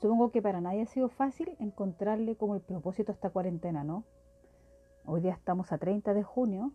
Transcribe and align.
Supongo 0.00 0.30
que 0.30 0.40
para 0.40 0.60
nadie 0.60 0.82
ha 0.82 0.86
sido 0.86 1.08
fácil 1.08 1.56
encontrarle 1.58 2.36
como 2.36 2.54
el 2.54 2.60
propósito 2.60 3.10
a 3.10 3.14
esta 3.14 3.30
cuarentena, 3.30 3.82
¿no? 3.82 4.04
Hoy 5.04 5.20
día 5.20 5.32
estamos 5.32 5.72
a 5.72 5.78
30 5.78 6.14
de 6.14 6.22
junio 6.22 6.70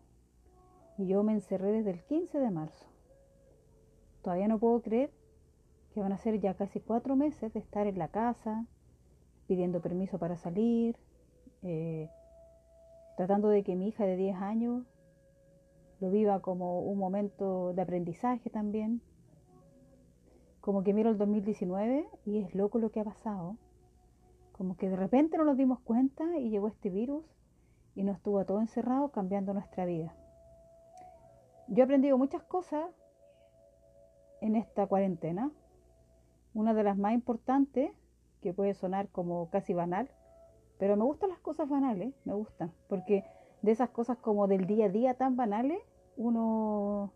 y 0.97 1.07
yo 1.07 1.23
me 1.23 1.31
encerré 1.31 1.71
desde 1.71 1.91
el 1.91 2.03
15 2.03 2.37
de 2.37 2.51
marzo. 2.51 2.85
Todavía 4.23 4.49
no 4.49 4.59
puedo 4.59 4.81
creer 4.81 5.09
que 5.93 6.01
van 6.01 6.11
a 6.11 6.17
ser 6.17 6.41
ya 6.41 6.55
casi 6.55 6.81
cuatro 6.81 7.15
meses 7.15 7.53
de 7.53 7.61
estar 7.61 7.87
en 7.87 7.97
la 7.97 8.09
casa, 8.09 8.65
pidiendo 9.47 9.79
permiso 9.81 10.17
para 10.19 10.35
salir, 10.35 10.97
eh, 11.61 12.09
tratando 13.15 13.47
de 13.47 13.63
que 13.63 13.75
mi 13.75 13.87
hija 13.87 14.05
de 14.05 14.17
10 14.17 14.35
años 14.35 14.83
lo 16.01 16.09
viva 16.09 16.41
como 16.41 16.81
un 16.81 16.97
momento 16.97 17.71
de 17.73 17.83
aprendizaje 17.83 18.49
también. 18.49 19.01
Como 20.63 20.81
que 20.85 20.93
miro 20.93 21.09
el 21.09 21.17
2019 21.17 22.07
y 22.23 22.37
es 22.37 22.55
loco 22.55 22.79
lo 22.79 22.89
que 22.89 23.01
ha 23.01 23.03
pasado. 23.03 23.57
Como 24.53 24.77
que 24.77 24.87
de 24.87 24.95
repente 24.95 25.37
no 25.37 25.43
nos 25.43 25.57
dimos 25.57 25.81
cuenta 25.81 26.37
y 26.37 26.51
llegó 26.51 26.69
este 26.69 26.89
virus 26.89 27.25
y 27.95 28.03
nos 28.03 28.15
estuvo 28.15 28.45
todo 28.45 28.61
encerrado 28.61 29.09
cambiando 29.09 29.53
nuestra 29.53 29.83
vida. 29.83 30.15
Yo 31.67 31.81
he 31.81 31.83
aprendido 31.83 32.17
muchas 32.17 32.43
cosas 32.43 32.85
en 34.39 34.55
esta 34.55 34.87
cuarentena. 34.87 35.51
Una 36.53 36.73
de 36.73 36.83
las 36.83 36.97
más 36.97 37.11
importantes, 37.11 37.91
que 38.39 38.53
puede 38.53 38.73
sonar 38.73 39.09
como 39.09 39.49
casi 39.49 39.73
banal, 39.73 40.09
pero 40.77 40.95
me 40.95 41.03
gustan 41.03 41.31
las 41.31 41.39
cosas 41.39 41.67
banales, 41.67 42.15
me 42.23 42.35
gustan, 42.35 42.71
porque 42.87 43.25
de 43.63 43.71
esas 43.71 43.89
cosas 43.89 44.17
como 44.17 44.47
del 44.47 44.65
día 44.65 44.85
a 44.85 44.89
día 44.89 45.15
tan 45.15 45.35
banales, 45.35 45.81
uno 46.15 47.11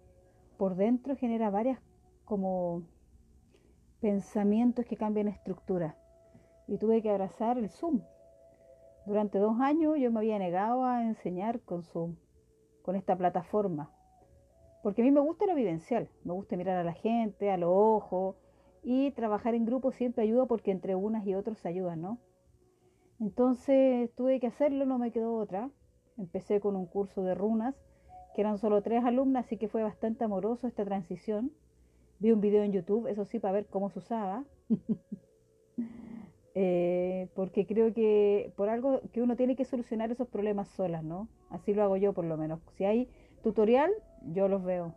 por 0.57 0.75
dentro 0.75 1.15
genera 1.15 1.49
varias 1.49 1.79
como 2.25 2.83
pensamientos 4.01 4.85
que 4.85 4.97
cambian 4.97 5.27
estructura. 5.27 5.95
Y 6.67 6.77
tuve 6.77 7.01
que 7.01 7.09
abrazar 7.09 7.57
el 7.57 7.69
Zoom. 7.69 8.01
Durante 9.05 9.39
dos 9.39 9.59
años 9.59 9.97
yo 9.97 10.11
me 10.11 10.19
había 10.19 10.37
negado 10.37 10.83
a 10.83 11.03
enseñar 11.03 11.61
con 11.61 11.83
Zoom, 11.83 12.15
con 12.81 12.95
esta 12.95 13.15
plataforma. 13.15 13.91
Porque 14.83 15.01
a 15.01 15.05
mí 15.05 15.11
me 15.11 15.21
gusta 15.21 15.45
lo 15.45 15.55
vivencial, 15.55 16.09
me 16.23 16.33
gusta 16.33 16.57
mirar 16.57 16.77
a 16.77 16.83
la 16.83 16.93
gente, 16.93 17.51
a 17.51 17.57
los 17.57 17.71
ojos, 17.71 18.35
y 18.83 19.11
trabajar 19.11 19.55
en 19.55 19.65
grupo 19.65 19.91
siempre 19.91 20.23
ayuda 20.23 20.45
porque 20.45 20.71
entre 20.71 20.95
unas 20.95 21.25
y 21.25 21.35
otros 21.35 21.57
se 21.57 21.67
ayudan, 21.67 22.01
¿no? 22.01 22.19
Entonces 23.19 24.13
tuve 24.15 24.39
que 24.39 24.47
hacerlo, 24.47 24.85
no 24.85 24.99
me 24.99 25.11
quedó 25.11 25.35
otra. 25.35 25.69
Empecé 26.17 26.59
con 26.59 26.75
un 26.75 26.85
curso 26.85 27.23
de 27.23 27.35
runas, 27.35 27.75
que 28.35 28.41
eran 28.41 28.57
solo 28.57 28.81
tres 28.81 29.03
alumnas, 29.03 29.45
así 29.45 29.57
que 29.57 29.67
fue 29.67 29.83
bastante 29.83 30.23
amoroso 30.23 30.67
esta 30.67 30.85
transición. 30.85 31.51
Vi 32.19 32.31
un 32.31 32.41
video 32.41 32.63
en 32.63 32.71
YouTube, 32.71 33.07
eso 33.07 33.25
sí, 33.25 33.39
para 33.39 33.53
ver 33.53 33.67
cómo 33.67 33.89
se 33.89 33.99
usaba. 33.99 34.43
Eh, 36.59 37.29
porque 37.35 37.67
creo 37.67 37.93
que 37.93 38.51
por 38.55 38.69
algo 38.69 39.01
que 39.13 39.21
uno 39.21 39.35
tiene 39.35 39.55
que 39.55 39.63
solucionar 39.63 40.09
esos 40.09 40.27
problemas 40.27 40.67
solas, 40.69 41.03
¿no? 41.03 41.29
Así 41.51 41.71
lo 41.71 41.83
hago 41.83 41.97
yo 41.97 42.13
por 42.13 42.25
lo 42.25 42.35
menos. 42.35 42.61
Si 42.75 42.83
hay 42.83 43.07
tutorial, 43.43 43.91
yo 44.33 44.47
los 44.47 44.63
veo. 44.63 44.95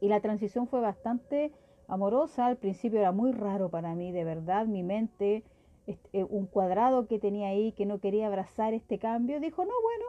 Y 0.00 0.08
la 0.08 0.22
transición 0.22 0.66
fue 0.66 0.80
bastante 0.80 1.52
amorosa. 1.88 2.46
Al 2.46 2.56
principio 2.56 3.00
era 3.00 3.12
muy 3.12 3.32
raro 3.32 3.68
para 3.68 3.94
mí, 3.94 4.12
de 4.12 4.24
verdad, 4.24 4.64
mi 4.64 4.82
mente, 4.82 5.44
este, 5.86 6.24
un 6.24 6.46
cuadrado 6.46 7.06
que 7.06 7.18
tenía 7.18 7.48
ahí 7.48 7.72
que 7.72 7.84
no 7.84 7.98
quería 7.98 8.26
abrazar 8.26 8.72
este 8.72 8.98
cambio, 8.98 9.40
dijo, 9.40 9.62
no, 9.66 9.74
bueno, 9.82 10.06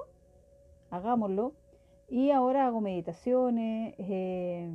hagámoslo. 0.91 1.51
Y 2.11 2.31
ahora 2.31 2.67
hago 2.67 2.81
meditaciones, 2.81 3.95
eh, 3.97 4.69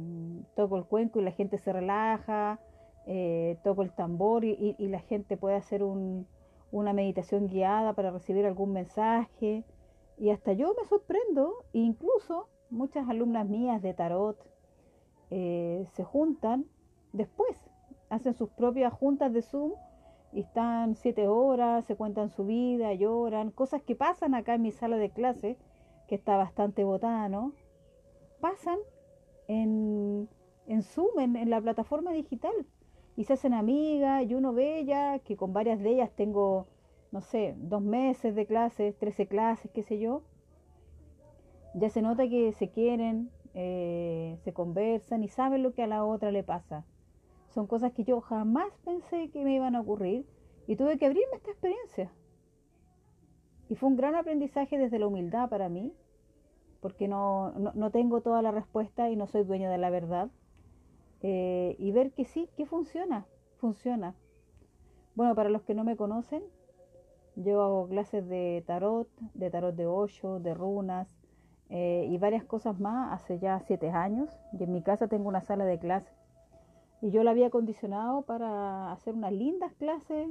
toco 0.54 0.78
el 0.78 0.84
cuenco 0.84 1.20
y 1.20 1.22
la 1.22 1.32
gente 1.32 1.58
se 1.58 1.70
relaja, 1.70 2.58
eh, 3.04 3.58
toco 3.62 3.82
el 3.82 3.92
tambor 3.92 4.46
y, 4.46 4.74
la 4.78 5.00
gente 5.00 5.36
puede 5.36 5.56
hacer 5.56 5.82
una 5.82 6.92
meditación 6.94 7.46
guiada 7.46 7.92
para 7.92 8.10
recibir 8.10 8.46
algún 8.46 8.72
mensaje. 8.72 9.64
Y 10.16 10.30
hasta 10.30 10.54
yo 10.54 10.74
me 10.80 10.88
sorprendo, 10.88 11.52
incluso 11.74 12.48
muchas 12.70 13.06
alumnas 13.06 13.46
mías 13.46 13.82
de 13.82 13.92
tarot 13.92 14.38
eh, 15.30 15.86
se 15.92 16.04
juntan 16.04 16.64
después, 17.12 17.54
hacen 18.08 18.32
sus 18.32 18.48
propias 18.48 18.94
juntas 18.94 19.30
de 19.34 19.42
Zoom 19.42 19.72
y 20.32 20.40
están 20.40 20.94
siete 20.94 21.28
horas, 21.28 21.84
se 21.84 21.96
cuentan 21.96 22.30
su 22.30 22.46
vida, 22.46 22.94
lloran, 22.94 23.50
cosas 23.50 23.82
que 23.82 23.94
pasan 23.94 24.34
acá 24.34 24.54
en 24.54 24.62
mi 24.62 24.72
sala 24.72 24.96
de 24.96 25.10
clase, 25.10 25.58
que 26.06 26.14
está 26.14 26.36
bastante 26.36 26.84
botada, 26.84 27.28
¿no? 27.28 27.52
Pasan 28.40 28.78
en, 29.48 30.28
en 30.66 30.82
Zoom, 30.82 31.18
en, 31.18 31.50
la 31.50 31.60
plataforma 31.60 32.12
digital, 32.12 32.54
y 33.16 33.24
se 33.24 33.34
hacen 33.34 33.54
amigas, 33.54 34.24
y 34.24 34.34
uno 34.34 34.52
ve 34.52 34.84
ya 34.84 35.18
que 35.20 35.36
con 35.36 35.52
varias 35.52 35.80
de 35.80 35.90
ellas 35.90 36.10
tengo, 36.14 36.66
no 37.12 37.20
sé, 37.20 37.54
dos 37.58 37.82
meses 37.82 38.34
de 38.34 38.46
clases, 38.46 38.96
trece 38.98 39.26
clases, 39.26 39.70
qué 39.72 39.82
sé 39.82 39.98
yo, 39.98 40.22
ya 41.74 41.90
se 41.90 42.02
nota 42.02 42.28
que 42.28 42.52
se 42.52 42.70
quieren, 42.70 43.30
eh, 43.54 44.38
se 44.44 44.52
conversan 44.52 45.24
y 45.24 45.28
saben 45.28 45.62
lo 45.62 45.72
que 45.72 45.82
a 45.82 45.86
la 45.86 46.04
otra 46.04 46.30
le 46.30 46.42
pasa. 46.42 46.84
Son 47.48 47.66
cosas 47.66 47.92
que 47.92 48.04
yo 48.04 48.20
jamás 48.20 48.68
pensé 48.84 49.30
que 49.30 49.44
me 49.44 49.54
iban 49.54 49.74
a 49.76 49.80
ocurrir 49.80 50.26
y 50.66 50.76
tuve 50.76 50.98
que 50.98 51.06
abrirme 51.06 51.36
esta 51.36 51.50
experiencia. 51.50 52.12
Y 53.68 53.74
fue 53.74 53.88
un 53.88 53.96
gran 53.96 54.14
aprendizaje 54.14 54.78
desde 54.78 54.98
la 54.98 55.06
humildad 55.06 55.48
para 55.48 55.68
mí, 55.68 55.92
porque 56.80 57.08
no, 57.08 57.52
no, 57.52 57.90
tengo 57.90 58.20
toda 58.20 58.42
la 58.42 58.52
respuesta 58.52 59.10
y 59.10 59.16
no 59.16 59.26
soy 59.26 59.44
dueño 59.44 59.70
de 59.70 59.78
la 59.78 59.90
verdad. 59.90 60.28
Eh, 61.22 61.74
y 61.78 61.90
ver 61.92 62.12
que 62.12 62.24
sí, 62.24 62.48
que 62.56 62.66
funciona, 62.66 63.26
funciona. 63.58 64.14
Bueno, 65.14 65.34
para 65.34 65.48
los 65.48 65.62
que 65.62 65.74
no 65.74 65.82
me 65.82 65.96
conocen, 65.96 66.42
yo 67.34 67.62
hago 67.62 67.88
clases 67.88 68.28
de 68.28 68.62
tarot, 68.66 69.08
de 69.34 69.50
tarot 69.50 69.74
de 69.74 69.86
hoyo, 69.86 70.38
de 70.38 70.54
runas 70.54 71.08
eh, 71.70 72.06
y 72.08 72.18
varias 72.18 72.44
cosas 72.44 72.78
más 72.78 73.12
hace 73.12 73.38
ya 73.38 73.60
siete 73.60 73.90
años. 73.90 74.30
Y 74.58 74.62
en 74.62 74.72
mi 74.72 74.82
casa 74.82 75.08
tengo 75.08 75.28
una 75.28 75.40
sala 75.40 75.64
de 75.64 75.78
clases 75.78 76.16
y 77.00 77.10
yo 77.10 77.22
la 77.22 77.32
había 77.32 77.48
acondicionado 77.48 78.22
para 78.22 78.92
hacer 78.92 79.14
unas 79.14 79.32
lindas 79.32 79.72
clases 79.74 80.28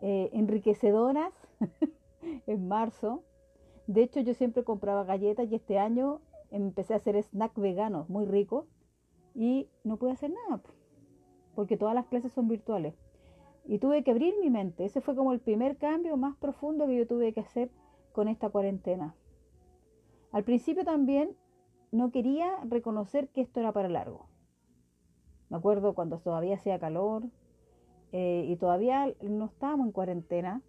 eh, 0.00 0.30
enriquecedoras 0.32 1.32
en 2.46 2.68
marzo. 2.68 3.22
De 3.86 4.02
hecho, 4.02 4.20
yo 4.20 4.34
siempre 4.34 4.64
compraba 4.64 5.04
galletas 5.04 5.50
y 5.50 5.54
este 5.54 5.78
año 5.78 6.20
empecé 6.50 6.94
a 6.94 6.98
hacer 6.98 7.16
snack 7.16 7.58
veganos 7.58 8.08
muy 8.08 8.24
ricos 8.26 8.66
y 9.34 9.68
no 9.84 9.96
pude 9.96 10.12
hacer 10.12 10.30
nada 10.30 10.62
porque 11.54 11.76
todas 11.76 11.94
las 11.94 12.06
clases 12.06 12.32
son 12.32 12.48
virtuales. 12.48 12.94
Y 13.66 13.78
tuve 13.78 14.02
que 14.02 14.10
abrir 14.10 14.34
mi 14.40 14.50
mente. 14.50 14.84
Ese 14.84 15.00
fue 15.00 15.14
como 15.14 15.32
el 15.32 15.40
primer 15.40 15.76
cambio 15.76 16.16
más 16.16 16.36
profundo 16.36 16.86
que 16.86 16.96
yo 16.96 17.06
tuve 17.06 17.32
que 17.32 17.40
hacer 17.40 17.70
con 18.12 18.28
esta 18.28 18.48
cuarentena. 18.48 19.14
Al 20.32 20.44
principio 20.44 20.84
también 20.84 21.36
no 21.92 22.10
quería 22.10 22.56
reconocer 22.64 23.28
que 23.28 23.42
esto 23.42 23.60
era 23.60 23.72
para 23.72 23.88
largo. 23.88 24.26
Me 25.50 25.58
acuerdo 25.58 25.94
cuando 25.94 26.18
todavía 26.18 26.54
hacía 26.54 26.78
calor 26.78 27.24
eh, 28.12 28.46
y 28.48 28.56
todavía 28.56 29.12
no 29.20 29.46
estábamos 29.46 29.86
en 29.86 29.92
cuarentena, 29.92 30.62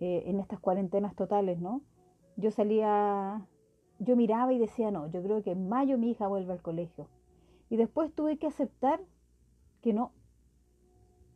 eh, 0.00 0.24
en 0.26 0.40
estas 0.40 0.60
cuarentenas 0.60 1.14
totales, 1.14 1.60
¿no? 1.60 1.82
Yo 2.36 2.50
salía, 2.50 3.46
yo 3.98 4.16
miraba 4.16 4.52
y 4.52 4.58
decía, 4.58 4.90
no, 4.90 5.10
yo 5.10 5.22
creo 5.22 5.42
que 5.42 5.52
en 5.52 5.68
mayo 5.68 5.98
mi 5.98 6.10
hija 6.10 6.26
vuelve 6.26 6.52
al 6.52 6.62
colegio. 6.62 7.08
Y 7.68 7.76
después 7.76 8.12
tuve 8.12 8.38
que 8.38 8.46
aceptar 8.46 9.00
que 9.82 9.92
no, 9.92 10.12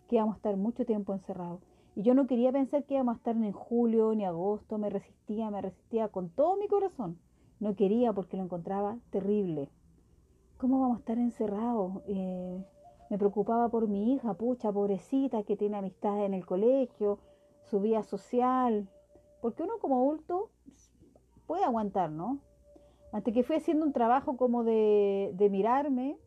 que 0.08 0.16
íbamos 0.16 0.34
a 0.34 0.36
estar 0.36 0.56
mucho 0.56 0.84
tiempo 0.84 1.12
encerrados. 1.12 1.60
Y 1.94 2.02
yo 2.02 2.14
no 2.14 2.26
quería 2.26 2.50
pensar 2.50 2.84
que 2.84 2.94
íbamos 2.94 3.14
a 3.14 3.18
estar 3.18 3.36
en 3.36 3.52
julio 3.52 4.14
ni 4.14 4.24
agosto, 4.24 4.78
me 4.78 4.90
resistía, 4.90 5.50
me 5.50 5.62
resistía 5.62 6.08
con 6.08 6.30
todo 6.30 6.56
mi 6.56 6.66
corazón. 6.66 7.18
No 7.60 7.76
quería 7.76 8.12
porque 8.12 8.36
lo 8.36 8.42
encontraba 8.42 8.98
terrible. 9.10 9.70
¿cómo 10.64 10.80
vamos 10.80 10.96
a 10.96 11.00
estar 11.00 11.18
encerrados? 11.18 12.02
Eh, 12.06 12.64
me 13.10 13.18
preocupaba 13.18 13.68
por 13.68 13.86
mi 13.86 14.14
hija, 14.14 14.32
pucha, 14.32 14.72
pobrecita, 14.72 15.42
que 15.42 15.56
tiene 15.56 15.76
amistades 15.76 16.24
en 16.24 16.32
el 16.32 16.46
colegio, 16.46 17.18
su 17.70 17.80
vida 17.80 18.02
social, 18.02 18.88
porque 19.40 19.62
uno 19.62 19.78
como 19.80 19.96
adulto 19.96 20.50
puede 21.46 21.64
aguantar, 21.64 22.10
¿no? 22.10 22.38
Hasta 23.12 23.32
que 23.32 23.44
fui 23.44 23.56
haciendo 23.56 23.86
un 23.86 23.92
trabajo 23.92 24.36
como 24.36 24.64
de, 24.64 25.30
de 25.34 25.50
mirarme, 25.50 26.18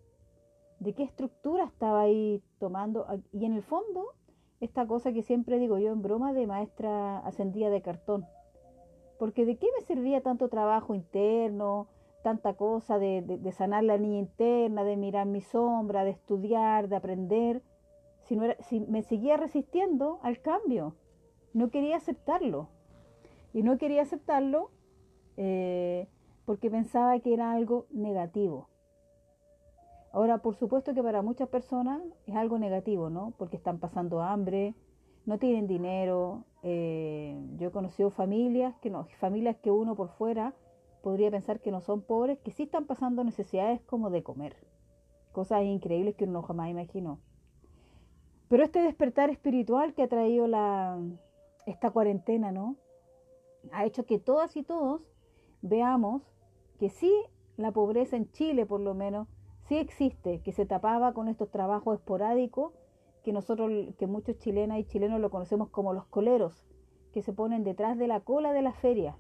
de 0.80 0.94
qué 0.94 1.04
estructura 1.04 1.66
estaba 1.66 2.02
ahí 2.02 2.42
tomando, 2.60 3.06
y 3.34 3.46
en 3.46 3.54
el 3.54 3.64
fondo, 3.64 4.14
esta 4.60 4.86
cosa 4.88 5.12
que 5.12 5.24
siempre 5.24 5.60
digo 5.60 5.78
yo 5.80 5.92
en 5.92 6.02
broma 6.02 6.34
de 6.34 6.48
maestra 6.48 7.20
ascendida 7.20 7.70
de 7.70 7.82
cartón, 7.82 8.26
porque 9.20 9.46
de 9.46 9.58
qué 9.58 9.68
me 9.78 9.86
servía 9.86 10.22
tanto 10.22 10.48
trabajo 10.50 10.94
interno, 10.94 11.88
tanta 12.24 12.54
cosa 12.54 13.00
de, 13.00 13.40
sanar 13.54 13.84
la 13.84 13.98
niña 13.98 14.20
interna, 14.20 14.84
de 14.84 14.98
mirar 14.98 15.28
mi 15.28 15.42
sombra, 15.42 16.04
de 16.04 16.12
estudiar, 16.12 16.90
de 16.90 16.96
aprender, 16.96 17.62
si, 18.24 18.36
no 18.36 18.44
era, 18.44 18.62
si 18.64 18.82
me 18.82 19.02
seguía 19.02 19.38
resistiendo 19.38 20.20
al 20.24 20.42
cambio, 20.42 20.96
no 21.58 21.72
quería 21.72 21.98
aceptarlo. 21.98 22.70
Y 23.52 23.64
no 23.64 23.80
quería 23.80 24.04
aceptarlo 24.04 24.70
eh, 25.38 26.08
porque 26.46 26.70
pensaba 26.70 27.20
que 27.20 27.34
era 27.34 27.52
algo 27.52 27.88
negativo. 27.90 28.70
Ahora, 30.14 30.38
por 30.38 30.56
supuesto 30.56 30.94
que 30.94 31.02
para 31.02 31.24
muchas 31.24 31.50
personas 31.50 32.02
es 32.28 32.36
algo 32.36 32.60
negativo, 32.60 33.10
¿no? 33.10 33.34
Porque 33.38 33.58
están 33.58 33.80
pasando 33.80 34.22
hambre, 34.22 34.76
no 35.26 35.40
tienen 35.40 35.66
dinero. 35.68 36.46
Eh, 36.62 37.36
yo 37.58 37.70
he 37.70 37.72
conocido 37.72 38.12
familias 38.12 38.76
que 38.78 38.92
no, 38.92 39.08
familias 39.20 39.58
que 39.58 39.72
uno 39.72 39.96
por 39.96 40.10
fuera 40.10 40.54
podría 41.02 41.32
pensar 41.32 41.60
que 41.60 41.72
no 41.72 41.82
son 41.82 42.02
pobres, 42.02 42.38
que 42.40 42.52
sí 42.52 42.64
están 42.64 42.86
pasando 42.86 43.24
necesidades 43.24 43.82
como 43.82 44.12
de 44.12 44.22
comer. 44.22 44.56
Cosas 45.32 45.64
increíbles 45.64 46.16
que 46.16 46.26
uno 46.26 46.44
jamás 46.44 46.70
imaginó. 46.70 47.20
Pero 48.48 48.64
este 48.64 48.80
despertar 48.82 49.32
espiritual 49.32 49.94
que 49.94 50.04
ha 50.04 50.08
traído 50.08 50.48
la, 50.48 50.98
esta 51.68 51.92
cuarentena, 51.92 52.52
¿no? 52.52 52.78
Ha 53.72 53.86
hecho 53.86 54.06
que 54.06 54.20
todas 54.20 54.56
y 54.56 54.64
todos 54.64 55.02
veamos 55.62 56.24
que 56.80 56.90
sí, 56.90 57.14
la 57.58 57.72
pobreza 57.72 58.16
en 58.16 58.32
Chile 58.32 58.66
por 58.66 58.80
lo 58.80 58.94
menos, 58.94 59.28
sí 59.68 59.78
existe, 59.78 60.42
que 60.42 60.54
se 60.54 60.66
tapaba 60.66 61.14
con 61.14 61.28
estos 61.28 61.52
trabajos 61.52 62.00
esporádicos, 62.00 62.74
que 63.24 63.34
nosotros, 63.34 63.70
que 63.98 64.08
muchos 64.08 64.38
chilenas 64.38 64.80
y 64.80 64.86
chilenos 64.86 65.20
lo 65.20 65.30
conocemos 65.30 65.70
como 65.70 65.94
los 65.94 66.06
coleros, 66.06 66.66
que 67.12 67.22
se 67.22 67.34
ponen 67.34 67.66
detrás 67.66 67.98
de 67.98 68.08
la 68.08 68.22
cola 68.22 68.54
de 68.54 68.62
la 68.62 68.74
feria. 68.74 69.18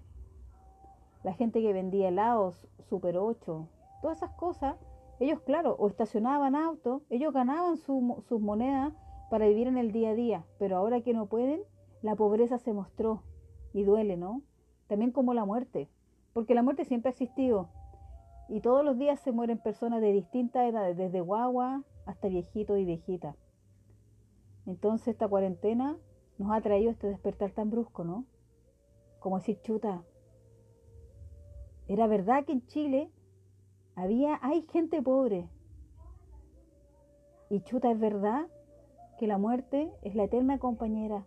La 1.24 1.34
gente 1.34 1.62
que 1.62 1.74
vendía 1.74 2.08
helados, 2.08 2.68
Super 2.80 3.18
8, 3.18 3.68
todas 4.02 4.18
esas 4.18 4.32
cosas, 4.36 4.78
ellos, 5.20 5.42
claro, 5.42 5.76
o 5.80 5.88
estacionaban 5.88 6.56
autos, 6.56 7.02
ellos 7.10 7.34
ganaban 7.34 7.76
sus 7.76 8.40
monedas 8.40 8.94
para 9.30 9.48
vivir 9.48 9.68
en 9.68 9.78
el 9.78 9.92
día 9.92 10.12
a 10.12 10.16
día, 10.16 10.46
pero 10.60 10.78
ahora 10.78 11.02
que 11.02 11.14
no 11.14 11.26
pueden, 11.26 11.62
la 12.02 12.16
pobreza 12.16 12.58
se 12.58 12.74
mostró 12.74 13.24
y 13.74 13.84
duele, 13.84 14.18
¿no? 14.18 14.42
También 14.88 15.12
como 15.12 15.34
la 15.34 15.46
muerte, 15.46 15.90
porque 16.34 16.56
la 16.56 16.64
muerte 16.64 16.86
siempre 16.86 17.10
ha 17.10 17.12
existido 17.12 17.70
y 18.50 18.62
todos 18.62 18.84
los 18.84 18.98
días 18.98 19.20
se 19.20 19.32
mueren 19.32 19.58
personas 19.58 20.02
de 20.02 20.14
distintas 20.14 20.70
edades, 20.70 20.96
desde 20.96 21.22
guagua 21.22 21.84
hasta 22.06 22.30
viejito 22.30 22.78
y 22.78 22.86
viejita. 22.86 23.36
Entonces 24.66 25.10
esta 25.10 25.28
cuarentena 25.28 25.98
nos 26.38 26.52
ha 26.52 26.62
traído 26.62 26.92
este 26.92 27.08
despertar 27.08 27.52
tan 27.52 27.70
brusco, 27.70 28.04
¿no? 28.04 28.26
Como 29.20 29.40
decir, 29.40 29.60
chuta, 29.62 30.04
era 31.88 32.08
verdad 32.08 32.46
que 32.46 32.54
en 32.54 32.66
Chile 32.68 33.12
había, 33.96 34.40
hay 34.42 34.62
gente 34.72 35.02
pobre. 35.02 35.50
Y 37.50 37.62
chuta, 37.62 37.92
es 37.92 38.00
verdad 38.00 38.48
que 39.18 39.28
la 39.28 39.38
muerte 39.38 39.92
es 40.04 40.16
la 40.16 40.26
eterna 40.26 40.60
compañera. 40.60 41.26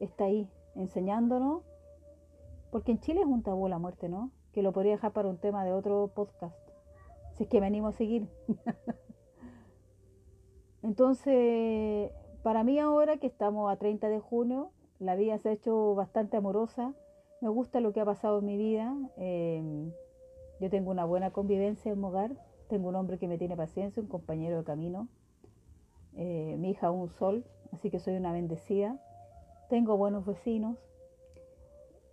Está 0.00 0.24
ahí, 0.24 0.50
enseñándonos. 0.74 1.62
Porque 2.70 2.92
en 2.92 3.00
Chile 3.00 3.20
es 3.20 3.26
un 3.26 3.42
tabú 3.42 3.68
la 3.68 3.78
muerte, 3.78 4.08
¿no? 4.08 4.30
Que 4.52 4.62
lo 4.62 4.72
podría 4.72 4.92
dejar 4.92 5.12
para 5.12 5.28
un 5.28 5.38
tema 5.38 5.64
de 5.64 5.72
otro 5.72 6.10
podcast. 6.14 6.56
Si 7.32 7.44
es 7.44 7.48
que 7.48 7.60
me 7.60 7.66
animo 7.66 7.88
a 7.88 7.92
seguir. 7.92 8.28
Entonces, 10.82 12.12
para 12.42 12.64
mí 12.64 12.78
ahora 12.78 13.16
que 13.16 13.26
estamos 13.26 13.70
a 13.70 13.76
30 13.76 14.08
de 14.08 14.20
junio, 14.20 14.70
la 14.98 15.16
vida 15.16 15.38
se 15.38 15.48
ha 15.48 15.52
hecho 15.52 15.94
bastante 15.94 16.36
amorosa. 16.36 16.94
Me 17.40 17.48
gusta 17.48 17.80
lo 17.80 17.92
que 17.92 18.00
ha 18.00 18.04
pasado 18.04 18.40
en 18.40 18.46
mi 18.46 18.56
vida. 18.56 18.94
Eh, 19.16 19.92
yo 20.60 20.70
tengo 20.70 20.90
una 20.90 21.04
buena 21.04 21.30
convivencia 21.30 21.92
en 21.92 22.00
mi 22.00 22.06
hogar. 22.06 22.32
Tengo 22.68 22.88
un 22.88 22.96
hombre 22.96 23.18
que 23.18 23.28
me 23.28 23.38
tiene 23.38 23.56
paciencia, 23.56 24.02
un 24.02 24.08
compañero 24.08 24.58
de 24.58 24.64
camino. 24.64 25.08
Eh, 26.14 26.56
mi 26.58 26.70
hija 26.70 26.90
un 26.90 27.08
sol, 27.10 27.44
así 27.72 27.90
que 27.90 28.00
soy 28.00 28.16
una 28.16 28.32
bendecida. 28.32 29.00
Tengo 29.68 29.96
buenos 29.96 30.24
vecinos. 30.24 30.76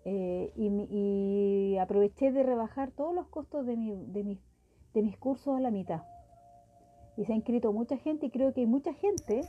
Eh, 0.03 0.51
y, 0.55 1.77
aproveché 1.77 2.31
de 2.31 2.43
rebajar 2.43 2.91
todos 2.91 3.13
los 3.13 3.27
costos 3.27 3.65
de, 3.65 3.75
de, 3.75 4.37
de 4.93 5.01
mis 5.01 5.17
cursos 5.17 5.57
a 5.57 5.59
la 5.59 5.71
mitad. 5.71 6.03
Y 7.17 7.25
se 7.25 7.33
ha 7.33 7.35
inscrito 7.35 7.71
mucha 7.73 7.97
gente 7.97 8.27
y 8.27 8.29
creo 8.29 8.53
que 8.53 8.61
hay 8.61 8.67
mucha 8.67 8.93
gente 8.93 9.41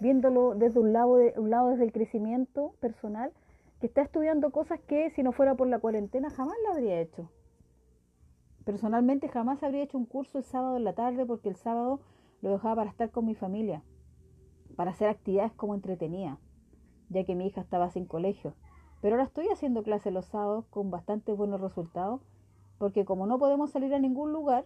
viéndolo 0.00 0.54
desde 0.54 0.78
un 0.78 0.92
lado, 0.92 1.16
de, 1.16 1.34
un 1.36 1.50
lado 1.50 1.70
desde 1.70 1.84
el 1.84 1.92
crecimiento 1.92 2.74
personal, 2.80 3.32
que 3.80 3.86
está 3.86 4.02
estudiando 4.02 4.50
cosas 4.50 4.80
que 4.80 5.10
si 5.10 5.22
no 5.22 5.32
fuera 5.32 5.54
por 5.54 5.68
la 5.68 5.78
cuarentena 5.78 6.30
jamás 6.30 6.56
lo 6.64 6.72
habría 6.72 7.00
hecho. 7.00 7.30
Personalmente 8.64 9.28
jamás 9.28 9.62
habría 9.62 9.84
hecho 9.84 9.98
un 9.98 10.06
curso 10.06 10.38
el 10.38 10.44
sábado 10.44 10.76
en 10.76 10.84
la 10.84 10.94
tarde 10.94 11.24
porque 11.24 11.48
el 11.48 11.56
sábado 11.56 12.00
lo 12.42 12.50
dejaba 12.50 12.76
para 12.76 12.90
estar 12.90 13.10
con 13.10 13.26
mi 13.26 13.34
familia 13.34 13.82
para 14.76 14.90
hacer 14.90 15.08
actividades 15.08 15.52
como 15.52 15.74
entretenida, 15.74 16.38
ya 17.08 17.24
que 17.24 17.34
mi 17.34 17.46
hija 17.46 17.60
estaba 17.60 17.90
sin 17.90 18.06
colegio. 18.06 18.54
Pero 19.00 19.16
ahora 19.16 19.24
estoy 19.24 19.48
haciendo 19.48 19.82
clases 19.82 20.12
los 20.12 20.26
sábados 20.26 20.64
con 20.70 20.90
bastante 20.90 21.32
buenos 21.32 21.60
resultados, 21.60 22.20
porque 22.78 23.04
como 23.04 23.26
no 23.26 23.38
podemos 23.38 23.70
salir 23.70 23.94
a 23.94 23.98
ningún 23.98 24.32
lugar, 24.32 24.64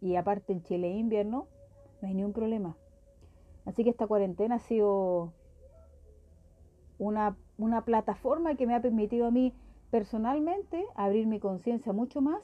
y 0.00 0.16
aparte 0.16 0.52
en 0.52 0.62
Chile 0.62 0.90
invierno, 0.90 1.46
no 2.00 2.08
hay 2.08 2.14
ningún 2.14 2.32
problema. 2.32 2.76
Así 3.64 3.84
que 3.84 3.90
esta 3.90 4.06
cuarentena 4.06 4.56
ha 4.56 4.58
sido 4.58 5.32
una, 6.98 7.36
una 7.58 7.84
plataforma 7.84 8.56
que 8.56 8.66
me 8.66 8.74
ha 8.74 8.82
permitido 8.82 9.26
a 9.26 9.30
mí 9.30 9.54
personalmente 9.90 10.84
abrir 10.94 11.26
mi 11.26 11.38
conciencia 11.38 11.92
mucho 11.92 12.20
más 12.20 12.42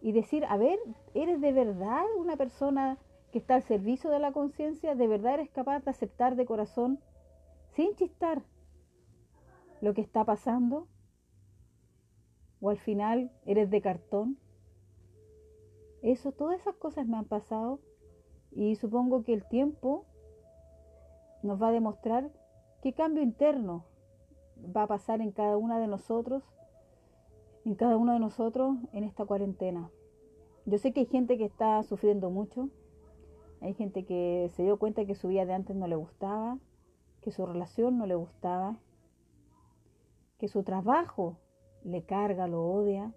y 0.00 0.12
decir, 0.12 0.44
a 0.46 0.56
ver, 0.56 0.78
¿eres 1.14 1.40
de 1.40 1.52
verdad 1.52 2.04
una 2.18 2.36
persona 2.36 2.98
que 3.30 3.38
está 3.38 3.54
al 3.54 3.62
servicio 3.62 4.10
de 4.10 4.18
la 4.18 4.32
conciencia, 4.32 4.94
de 4.94 5.06
verdad 5.06 5.34
eres 5.34 5.50
capaz 5.50 5.80
de 5.84 5.90
aceptar 5.90 6.36
de 6.36 6.44
corazón, 6.44 6.98
sin 7.74 7.94
chistar, 7.94 8.42
lo 9.82 9.94
que 9.94 10.00
está 10.00 10.24
pasando? 10.24 10.86
¿O 12.60 12.70
al 12.70 12.78
final 12.78 13.32
eres 13.44 13.68
de 13.68 13.82
cartón? 13.82 14.38
Eso, 16.02 16.30
todas 16.30 16.60
esas 16.60 16.76
cosas 16.76 17.06
me 17.06 17.16
han 17.16 17.24
pasado 17.24 17.80
y 18.52 18.76
supongo 18.76 19.24
que 19.24 19.34
el 19.34 19.44
tiempo 19.44 20.06
nos 21.42 21.60
va 21.60 21.68
a 21.68 21.72
demostrar 21.72 22.30
qué 22.80 22.92
cambio 22.92 23.24
interno 23.24 23.84
va 24.64 24.84
a 24.84 24.86
pasar 24.86 25.20
en 25.20 25.32
cada 25.32 25.56
una 25.56 25.80
de 25.80 25.88
nosotros, 25.88 26.44
en 27.64 27.74
cada 27.74 27.96
uno 27.96 28.12
de 28.12 28.20
nosotros 28.20 28.76
en 28.92 29.02
esta 29.02 29.24
cuarentena. 29.24 29.90
Yo 30.64 30.78
sé 30.78 30.92
que 30.92 31.00
hay 31.00 31.06
gente 31.06 31.36
que 31.36 31.44
está 31.44 31.82
sufriendo 31.82 32.30
mucho, 32.30 32.68
hay 33.60 33.74
gente 33.74 34.04
que 34.04 34.48
se 34.54 34.62
dio 34.62 34.78
cuenta 34.78 35.04
que 35.06 35.16
su 35.16 35.26
vida 35.26 35.44
de 35.44 35.54
antes 35.54 35.74
no 35.74 35.88
le 35.88 35.96
gustaba, 35.96 36.58
que 37.20 37.32
su 37.32 37.44
relación 37.46 37.98
no 37.98 38.06
le 38.06 38.14
gustaba, 38.14 38.78
que 40.42 40.48
su 40.48 40.64
trabajo 40.64 41.38
le 41.84 42.02
carga, 42.02 42.48
lo 42.48 42.64
odia. 42.64 43.14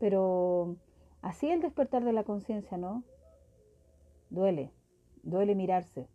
Pero 0.00 0.76
así 1.20 1.50
el 1.50 1.60
despertar 1.60 2.02
de 2.02 2.14
la 2.14 2.24
conciencia, 2.24 2.78
¿no? 2.78 3.04
Duele, 4.30 4.72
duele 5.22 5.54
mirarse. 5.54 6.08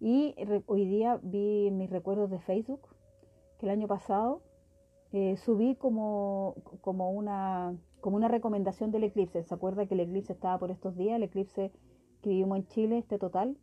Y 0.00 0.34
hoy 0.66 0.84
día 0.84 1.18
vi 1.22 1.68
en 1.68 1.78
mis 1.78 1.88
recuerdos 1.88 2.28
de 2.28 2.40
Facebook 2.40 2.82
que 3.58 3.64
el 3.64 3.72
año 3.72 3.88
pasado 3.88 4.42
eh, 5.12 5.38
subí 5.38 5.74
como, 5.76 6.56
como 6.82 7.12
una 7.12 7.74
como 8.02 8.16
una 8.18 8.28
recomendación 8.28 8.90
del 8.90 9.04
eclipse. 9.04 9.44
¿Se 9.44 9.54
acuerda 9.54 9.86
que 9.86 9.94
el 9.94 10.00
eclipse 10.00 10.34
estaba 10.34 10.58
por 10.58 10.70
estos 10.70 10.94
días? 10.94 11.16
El 11.16 11.22
eclipse 11.22 11.72
que 12.20 12.28
vivimos 12.28 12.58
en 12.58 12.66
Chile, 12.66 12.98
este 12.98 13.18
total. 13.18 13.56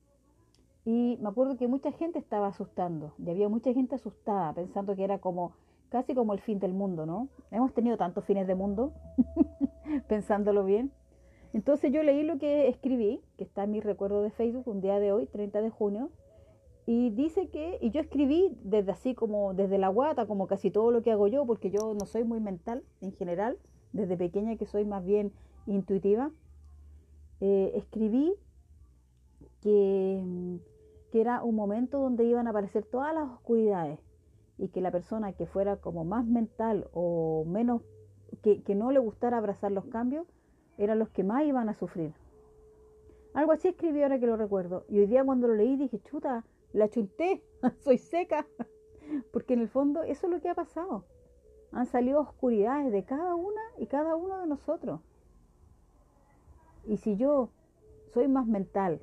Y 0.87 1.17
me 1.21 1.27
acuerdo 1.27 1.57
que 1.57 1.67
mucha 1.67 1.91
gente 1.91 2.17
estaba 2.17 2.47
asustando. 2.47 3.11
Y 3.17 3.29
había 3.29 3.49
mucha 3.49 3.73
gente 3.73 3.95
asustada, 3.95 4.53
pensando 4.53 4.95
que 4.95 5.03
era 5.03 5.19
como 5.19 5.51
casi 5.89 6.15
como 6.15 6.31
el 6.31 6.39
fin 6.39 6.59
del 6.59 6.71
mundo, 6.71 7.05
¿no? 7.05 7.27
Hemos 7.51 7.73
tenido 7.73 7.97
tantos 7.97 8.23
fines 8.23 8.47
de 8.47 8.55
mundo, 8.55 8.93
pensándolo 10.07 10.63
bien. 10.63 10.93
Entonces 11.51 11.91
yo 11.91 12.03
leí 12.03 12.23
lo 12.23 12.37
que 12.37 12.69
escribí, 12.69 13.19
que 13.37 13.43
está 13.43 13.65
en 13.65 13.71
mi 13.71 13.81
recuerdo 13.81 14.21
de 14.21 14.29
Facebook, 14.29 14.65
un 14.65 14.79
día 14.79 14.97
de 14.97 15.11
hoy, 15.11 15.25
30 15.25 15.61
de 15.61 15.69
junio, 15.69 16.09
y 16.85 17.09
dice 17.09 17.49
que, 17.49 17.79
y 17.81 17.91
yo 17.91 17.99
escribí 17.99 18.57
desde 18.63 18.93
así 18.93 19.13
como, 19.13 19.53
desde 19.53 19.77
la 19.77 19.89
guata, 19.89 20.25
como 20.25 20.47
casi 20.47 20.71
todo 20.71 20.91
lo 20.91 21.01
que 21.01 21.11
hago 21.11 21.27
yo, 21.27 21.45
porque 21.45 21.69
yo 21.69 21.95
no 21.99 22.05
soy 22.05 22.23
muy 22.23 22.39
mental 22.39 22.85
en 23.01 23.11
general, 23.11 23.57
desde 23.91 24.15
pequeña 24.15 24.55
que 24.55 24.65
soy 24.65 24.85
más 24.85 25.03
bien 25.03 25.33
intuitiva, 25.65 26.31
eh, 27.41 27.73
escribí 27.75 28.33
que, 29.61 30.23
era 31.19 31.43
un 31.43 31.55
momento 31.55 31.99
donde 31.99 32.25
iban 32.25 32.47
a 32.47 32.51
aparecer 32.51 32.85
todas 32.85 33.13
las 33.13 33.29
oscuridades 33.29 33.99
y 34.57 34.69
que 34.69 34.81
la 34.81 34.91
persona 34.91 35.33
que 35.33 35.45
fuera 35.45 35.77
como 35.77 36.03
más 36.03 36.25
mental 36.25 36.87
o 36.93 37.45
menos, 37.45 37.81
que, 38.41 38.63
que 38.63 38.75
no 38.75 38.91
le 38.91 38.99
gustara 38.99 39.37
abrazar 39.37 39.71
los 39.71 39.85
cambios, 39.85 40.27
eran 40.77 40.99
los 40.99 41.09
que 41.09 41.23
más 41.23 41.43
iban 41.43 41.69
a 41.69 41.73
sufrir. 41.73 42.13
Algo 43.33 43.51
así 43.51 43.67
escribí 43.67 44.01
ahora 44.01 44.19
que 44.19 44.27
lo 44.27 44.35
recuerdo. 44.35 44.85
Y 44.89 44.99
hoy 44.99 45.07
día 45.07 45.23
cuando 45.23 45.47
lo 45.47 45.55
leí 45.55 45.75
dije, 45.75 45.99
chuta, 45.99 46.43
la 46.73 46.89
chunté, 46.89 47.43
soy 47.79 47.97
seca. 47.97 48.47
Porque 49.31 49.53
en 49.53 49.61
el 49.61 49.69
fondo 49.69 50.03
eso 50.03 50.27
es 50.27 50.33
lo 50.33 50.41
que 50.41 50.49
ha 50.49 50.55
pasado 50.55 51.05
han 51.71 51.85
salido 51.85 52.21
oscuridades 52.21 52.91
de 52.91 53.03
cada 53.03 53.35
una 53.35 53.61
y 53.77 53.87
cada 53.87 54.15
uno 54.15 54.39
de 54.39 54.47
nosotros. 54.47 55.01
Y 56.85 56.97
si 56.97 57.17
yo 57.17 57.49
soy 58.13 58.27
más 58.27 58.47
mental, 58.47 59.01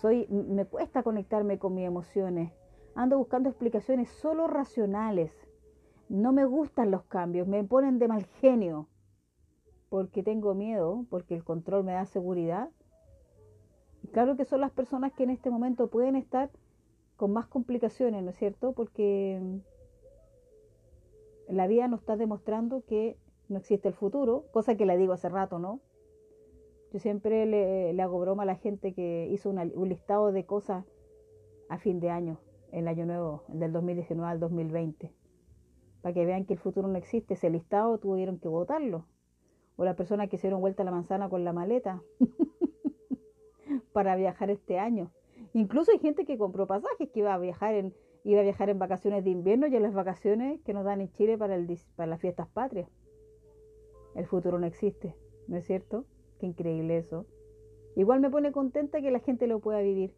soy, 0.00 0.26
me 0.28 0.64
cuesta 0.64 1.02
conectarme 1.02 1.58
con 1.58 1.74
mis 1.74 1.86
emociones, 1.86 2.52
ando 2.94 3.18
buscando 3.18 3.48
explicaciones 3.48 4.08
solo 4.10 4.46
racionales, 4.46 5.32
no 6.08 6.32
me 6.32 6.44
gustan 6.44 6.90
los 6.90 7.04
cambios, 7.04 7.48
me 7.48 7.64
ponen 7.64 7.98
de 7.98 8.08
mal 8.08 8.24
genio, 8.40 8.88
porque 9.88 10.22
tengo 10.22 10.54
miedo, 10.54 11.04
porque 11.10 11.34
el 11.34 11.44
control 11.44 11.84
me 11.84 11.92
da 11.92 12.06
seguridad. 12.06 12.70
claro 14.12 14.36
que 14.36 14.44
son 14.44 14.60
las 14.60 14.70
personas 14.70 15.12
que 15.12 15.24
en 15.24 15.30
este 15.30 15.50
momento 15.50 15.88
pueden 15.88 16.16
estar 16.16 16.50
con 17.16 17.32
más 17.32 17.46
complicaciones, 17.46 18.22
¿no 18.22 18.30
es 18.30 18.36
cierto? 18.36 18.72
Porque 18.72 19.40
la 21.48 21.66
vida 21.66 21.88
nos 21.88 22.00
está 22.00 22.16
demostrando 22.16 22.84
que 22.86 23.18
no 23.48 23.58
existe 23.58 23.88
el 23.88 23.94
futuro, 23.94 24.44
cosa 24.52 24.76
que 24.76 24.86
le 24.86 24.96
digo 24.96 25.12
hace 25.12 25.28
rato, 25.28 25.58
¿no? 25.58 25.80
Yo 26.92 26.98
siempre 26.98 27.46
le, 27.46 28.00
hago 28.00 28.20
broma 28.20 28.44
a 28.44 28.46
la 28.46 28.56
gente 28.56 28.94
que 28.94 29.28
hizo 29.30 29.50
un 29.50 29.88
listado 29.88 30.32
de 30.32 30.46
cosas 30.46 30.84
a 31.68 31.78
fin 31.78 32.00
de 32.00 32.10
año, 32.10 32.38
el 32.72 32.88
año 32.88 33.06
nuevo, 33.06 33.44
del 33.48 33.72
2019 33.72 34.30
al 34.30 34.40
2020, 34.40 35.12
para 36.00 36.14
que 36.14 36.24
vean 36.24 36.44
que 36.44 36.54
el 36.54 36.60
futuro 36.60 36.88
no 36.88 36.96
existe. 36.96 37.34
Ese 37.34 37.50
listado 37.50 37.98
tuvieron 37.98 38.38
que 38.38 38.48
votarlo. 38.48 39.06
O 39.76 39.84
las 39.84 39.96
personas 39.96 40.28
que 40.28 40.36
hicieron 40.36 40.60
vuelta 40.60 40.82
a 40.82 40.86
la 40.86 40.90
manzana 40.90 41.28
con 41.28 41.44
la 41.44 41.52
maleta 41.52 42.02
para 43.92 44.16
viajar 44.16 44.50
este 44.50 44.78
año. 44.78 45.10
Incluso 45.52 45.92
hay 45.92 45.98
gente 45.98 46.24
que 46.24 46.38
compró 46.38 46.66
pasajes 46.66 47.10
que 47.10 47.20
iba 47.20 47.34
a 47.34 47.38
viajar 47.38 47.74
en, 47.74 47.94
iba 48.24 48.40
a 48.40 48.44
viajar 48.44 48.70
en 48.70 48.78
vacaciones 48.78 49.24
de 49.24 49.30
invierno 49.30 49.66
y 49.66 49.76
en 49.76 49.82
las 49.82 49.92
vacaciones 49.92 50.60
que 50.62 50.72
nos 50.72 50.84
dan 50.84 51.00
en 51.00 51.12
Chile 51.12 51.36
para, 51.36 51.56
el, 51.56 51.78
para 51.94 52.08
las 52.08 52.20
fiestas 52.20 52.48
patrias. 52.48 52.88
El 54.14 54.26
futuro 54.26 54.58
no 54.58 54.66
existe, 54.66 55.14
¿no 55.46 55.56
es 55.56 55.66
cierto? 55.66 56.06
Qué 56.38 56.46
increíble 56.46 56.98
eso. 56.98 57.26
Igual 57.96 58.20
me 58.20 58.30
pone 58.30 58.52
contenta 58.52 59.00
que 59.00 59.10
la 59.10 59.20
gente 59.20 59.46
lo 59.46 59.60
pueda 59.60 59.80
vivir. 59.80 60.14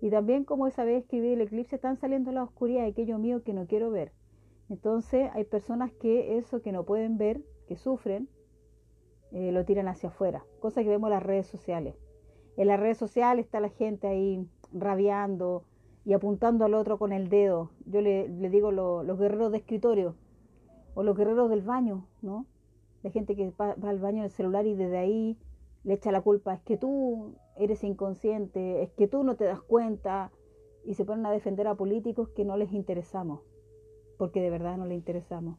Y 0.00 0.10
también 0.10 0.44
como 0.44 0.66
esa 0.66 0.84
vez 0.84 1.04
que 1.06 1.32
el 1.32 1.40
eclipse, 1.40 1.76
están 1.76 1.96
saliendo 1.96 2.32
la 2.32 2.42
oscuridad 2.42 2.82
de 2.82 2.88
aquello 2.88 3.18
mío 3.18 3.42
que 3.42 3.52
no 3.52 3.66
quiero 3.66 3.90
ver. 3.90 4.12
Entonces 4.68 5.30
hay 5.34 5.44
personas 5.44 5.92
que 5.92 6.38
eso 6.38 6.62
que 6.62 6.72
no 6.72 6.84
pueden 6.84 7.18
ver, 7.18 7.42
que 7.68 7.76
sufren, 7.76 8.28
eh, 9.32 9.52
lo 9.52 9.64
tiran 9.64 9.88
hacia 9.88 10.08
afuera. 10.08 10.44
Cosa 10.60 10.82
que 10.82 10.88
vemos 10.88 11.08
en 11.08 11.14
las 11.14 11.22
redes 11.22 11.46
sociales. 11.46 11.94
En 12.56 12.68
las 12.68 12.80
redes 12.80 12.96
sociales 12.96 13.44
está 13.44 13.60
la 13.60 13.68
gente 13.68 14.06
ahí 14.06 14.46
rabiando 14.72 15.64
y 16.04 16.14
apuntando 16.14 16.64
al 16.64 16.74
otro 16.74 16.98
con 16.98 17.12
el 17.12 17.28
dedo. 17.28 17.70
Yo 17.84 18.00
le, 18.00 18.28
digo 18.28 18.70
los 18.70 19.18
guerreros 19.18 19.52
de 19.52 19.58
escritorio 19.58 20.14
o 20.94 21.02
los 21.02 21.16
guerreros 21.16 21.50
del 21.50 21.62
baño, 21.62 22.06
¿no? 22.22 22.46
La 23.02 23.10
gente 23.10 23.36
que 23.36 23.52
va, 23.60 23.76
al 23.82 23.98
baño 23.98 24.22
del 24.22 24.30
celular 24.30 24.66
y 24.66 24.74
desde 24.74 24.98
ahí 24.98 25.38
le 25.84 25.94
echa 25.94 26.10
la 26.10 26.20
culpa, 26.20 26.54
es 26.54 26.60
que 26.62 26.76
tú 26.76 27.34
eres 27.56 27.84
inconsciente, 27.84 28.82
es 28.82 28.90
que 28.92 29.06
tú 29.06 29.22
no 29.22 29.36
te 29.36 29.44
das 29.44 29.60
cuenta 29.62 30.32
y 30.84 30.94
se 30.94 31.04
ponen 31.04 31.26
a 31.26 31.30
defender 31.30 31.68
a 31.68 31.74
políticos 31.74 32.28
que 32.30 32.44
no 32.44 32.56
les 32.56 32.72
interesamos, 32.72 33.40
porque 34.18 34.40
de 34.40 34.50
verdad 34.50 34.76
no 34.76 34.86
les 34.86 34.96
interesamos. 34.96 35.58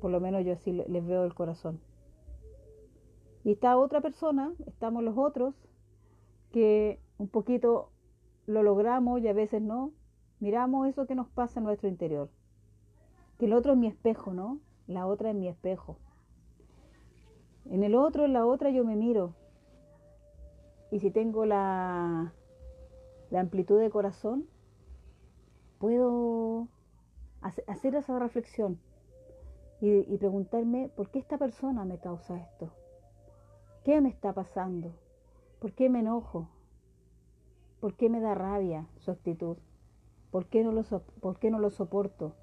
Por 0.00 0.10
lo 0.10 0.20
menos 0.20 0.44
yo 0.44 0.52
así 0.52 0.72
les 0.72 1.06
veo 1.06 1.24
el 1.24 1.34
corazón. 1.34 1.80
Y 3.44 3.52
está 3.52 3.76
otra 3.78 4.00
persona, 4.00 4.52
estamos 4.66 5.02
los 5.02 5.16
otros, 5.16 5.54
que 6.52 7.00
un 7.18 7.28
poquito 7.28 7.90
lo 8.46 8.62
logramos 8.62 9.20
y 9.20 9.28
a 9.28 9.32
veces 9.32 9.62
no, 9.62 9.92
miramos 10.40 10.88
eso 10.88 11.06
que 11.06 11.14
nos 11.14 11.28
pasa 11.28 11.60
en 11.60 11.64
nuestro 11.64 11.88
interior. 11.88 12.30
Que 13.38 13.46
el 13.46 13.52
otro 13.52 13.72
es 13.72 13.78
mi 13.78 13.86
espejo, 13.86 14.32
¿no? 14.32 14.58
La 14.86 15.06
otra 15.06 15.30
es 15.30 15.36
mi 15.36 15.48
espejo. 15.48 15.98
En 17.66 17.82
el 17.82 17.94
otro, 17.94 18.24
en 18.24 18.32
la 18.32 18.46
otra 18.46 18.70
yo 18.70 18.84
me 18.84 18.96
miro. 18.96 19.34
Y 20.90 21.00
si 21.00 21.10
tengo 21.10 21.44
la, 21.44 22.32
la 23.30 23.40
amplitud 23.40 23.78
de 23.78 23.90
corazón, 23.90 24.46
puedo 25.78 26.68
hacer 27.40 27.94
esa 27.94 28.18
reflexión 28.18 28.78
y, 29.80 30.18
preguntarme 30.18 30.90
por 30.94 31.10
qué 31.10 31.18
esta 31.18 31.38
persona 31.38 31.84
me 31.84 31.98
causa 31.98 32.36
esto. 32.36 32.70
¿Qué 33.84 34.00
me 34.02 34.10
está 34.10 34.34
pasando? 34.34 34.92
¿Por 35.58 35.72
qué 35.72 35.88
me 35.88 36.00
enojo? 36.00 36.48
¿Por 37.80 37.96
qué 37.96 38.10
me 38.10 38.20
da 38.20 38.34
rabia 38.34 38.86
su 38.98 39.10
actitud? 39.10 39.56
¿Por 40.30 40.46
qué 40.48 40.62
no 40.62 40.72
lo, 40.72 40.82
por 41.20 41.38
qué 41.38 41.50
no 41.50 41.58
lo 41.58 41.70
soporto? 41.70 42.34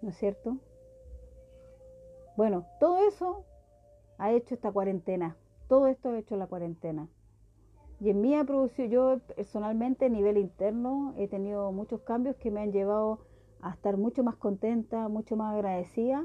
¿No 0.00 0.08
es 0.08 0.16
cierto? 0.16 0.56
Bueno, 2.40 2.64
todo 2.78 3.06
eso 3.06 3.44
ha 4.16 4.32
hecho 4.32 4.54
esta 4.54 4.72
cuarentena. 4.72 5.36
Todo 5.68 5.88
esto 5.88 6.08
ha 6.08 6.18
hecho 6.18 6.36
la 6.36 6.46
cuarentena. 6.46 7.06
Y 8.00 8.08
en 8.08 8.22
mí 8.22 8.34
ha 8.34 8.44
producido, 8.44 8.88
yo 8.88 9.18
personalmente 9.36 10.06
a 10.06 10.08
nivel 10.08 10.38
interno 10.38 11.12
he 11.18 11.28
tenido 11.28 11.70
muchos 11.70 12.00
cambios 12.00 12.36
que 12.36 12.50
me 12.50 12.62
han 12.62 12.72
llevado 12.72 13.18
a 13.60 13.72
estar 13.72 13.98
mucho 13.98 14.24
más 14.24 14.36
contenta, 14.36 15.06
mucho 15.10 15.36
más 15.36 15.52
agradecida. 15.52 16.24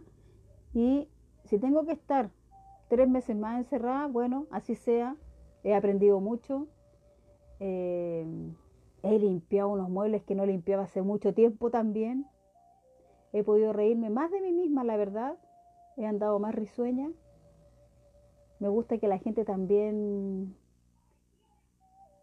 Y 0.74 1.10
si 1.44 1.60
tengo 1.60 1.86
que 1.86 1.92
estar 1.92 2.30
tres 2.88 3.10
meses 3.10 3.36
más 3.36 3.58
encerrada, 3.58 4.08
bueno, 4.08 4.48
así 4.52 4.76
sea, 4.76 5.18
he 5.66 5.76
aprendido 5.76 6.22
mucho. 6.22 6.70
Eh, 7.60 8.26
he 9.04 9.20
limpiado 9.20 9.68
unos 9.68 9.90
muebles 9.90 10.24
que 10.24 10.34
no 10.34 10.46
limpiaba 10.46 10.84
hace 10.84 11.02
mucho 11.02 11.34
tiempo 11.34 11.72
también. 11.72 12.26
He 13.34 13.44
podido 13.44 13.74
reírme 13.74 14.10
más 14.10 14.32
de 14.32 14.40
mí 14.40 14.54
misma, 14.54 14.86
la 14.86 14.96
verdad. 14.96 15.38
He 15.98 16.06
andado 16.06 16.40
más 16.40 16.54
risueña. 16.54 17.12
Me 18.60 18.70
gusta 18.70 18.98
que 18.98 19.08
la 19.08 19.18
gente 19.18 19.46
también 19.46 20.56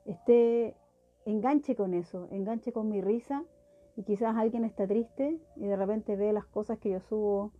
esté, 0.04 0.76
enganche 1.24 1.74
con 1.76 1.94
eso, 1.94 2.28
enganche 2.30 2.72
con 2.72 2.88
mi 2.88 3.00
risa. 3.00 3.44
Y 3.96 4.04
quizás 4.04 4.36
alguien 4.36 4.64
está 4.64 4.86
triste 4.86 5.38
y 5.56 5.66
de 5.66 5.76
repente 5.76 6.16
ve 6.16 6.32
las 6.32 6.46
cosas 6.46 6.78
que 6.78 6.90
yo 6.90 7.00
subo 7.00 7.52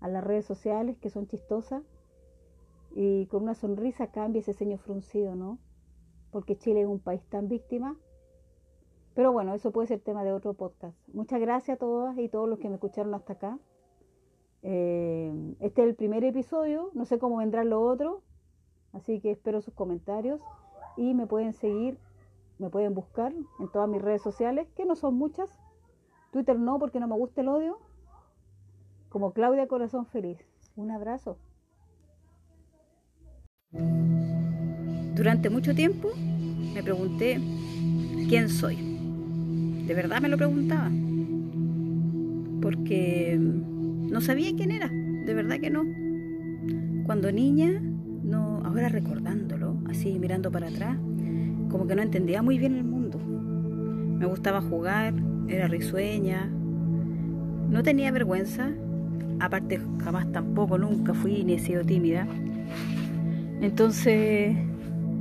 a 0.00 0.08
las 0.08 0.22
redes 0.22 0.44
sociales 0.44 0.96
que 0.98 1.10
son 1.10 1.26
chistosas 1.26 1.82
y 2.94 3.26
con 3.26 3.42
una 3.42 3.54
sonrisa 3.54 4.08
cambia 4.08 4.40
ese 4.40 4.52
ceño 4.52 4.78
fruncido, 4.78 5.34
¿no? 5.34 5.58
Porque 6.30 6.56
Chile 6.56 6.82
es 6.82 6.86
un 6.86 7.00
país 7.00 7.22
tan 7.28 7.48
víctima. 7.48 7.96
Pero 9.14 9.32
bueno, 9.32 9.54
eso 9.54 9.72
puede 9.72 9.88
ser 9.88 10.00
tema 10.00 10.24
de 10.24 10.32
otro 10.32 10.54
podcast. 10.54 10.96
Muchas 11.08 11.40
gracias 11.40 11.76
a 11.76 11.78
todas 11.78 12.16
y 12.18 12.28
todos 12.28 12.48
los 12.48 12.58
que 12.58 12.68
me 12.68 12.76
escucharon 12.76 13.14
hasta 13.14 13.34
acá. 13.34 13.58
Eh, 14.62 15.54
este 15.60 15.82
es 15.82 15.88
el 15.88 15.94
primer 15.94 16.22
episodio, 16.24 16.90
no 16.94 17.04
sé 17.04 17.18
cómo 17.18 17.38
vendrá 17.38 17.64
lo 17.64 17.82
otro, 17.82 18.22
así 18.92 19.20
que 19.20 19.32
espero 19.32 19.60
sus 19.60 19.74
comentarios 19.74 20.40
y 20.96 21.14
me 21.14 21.26
pueden 21.26 21.52
seguir, 21.52 21.98
me 22.58 22.70
pueden 22.70 22.94
buscar 22.94 23.32
en 23.32 23.68
todas 23.72 23.88
mis 23.88 24.00
redes 24.00 24.22
sociales, 24.22 24.68
que 24.76 24.86
no 24.86 24.94
son 24.94 25.14
muchas. 25.14 25.50
Twitter 26.30 26.58
no, 26.58 26.78
porque 26.78 27.00
no 27.00 27.08
me 27.08 27.16
gusta 27.16 27.40
el 27.40 27.48
odio. 27.48 27.78
Como 29.08 29.32
Claudia 29.32 29.66
Corazón 29.66 30.06
Feliz. 30.06 30.38
Un 30.76 30.90
abrazo. 30.90 31.36
Durante 35.14 35.50
mucho 35.50 35.74
tiempo 35.74 36.08
me 36.74 36.82
pregunté 36.82 37.38
quién 38.28 38.48
soy. 38.48 38.76
De 39.86 39.94
verdad 39.94 40.22
me 40.22 40.28
lo 40.28 40.38
preguntaba. 40.38 40.90
Porque 42.62 43.38
no 44.12 44.20
sabía 44.20 44.54
quién 44.54 44.70
era, 44.70 44.88
de 44.88 45.34
verdad 45.34 45.58
que 45.58 45.70
no. 45.70 45.84
Cuando 47.06 47.32
niña, 47.32 47.80
no, 48.22 48.60
ahora 48.62 48.90
recordándolo, 48.90 49.78
así 49.88 50.18
mirando 50.18 50.52
para 50.52 50.68
atrás, 50.68 50.98
como 51.70 51.86
que 51.86 51.94
no 51.96 52.02
entendía 52.02 52.42
muy 52.42 52.58
bien 52.58 52.76
el 52.76 52.84
mundo. 52.84 53.18
Me 53.18 54.26
gustaba 54.26 54.60
jugar, 54.60 55.14
era 55.48 55.66
risueña, 55.66 56.46
no 57.70 57.82
tenía 57.82 58.12
vergüenza, 58.12 58.70
aparte 59.40 59.80
jamás 60.04 60.30
tampoco, 60.30 60.76
nunca 60.76 61.14
fui 61.14 61.42
ni 61.42 61.54
he 61.54 61.58
sido 61.58 61.82
tímida. 61.82 62.28
Entonces, 63.62 64.54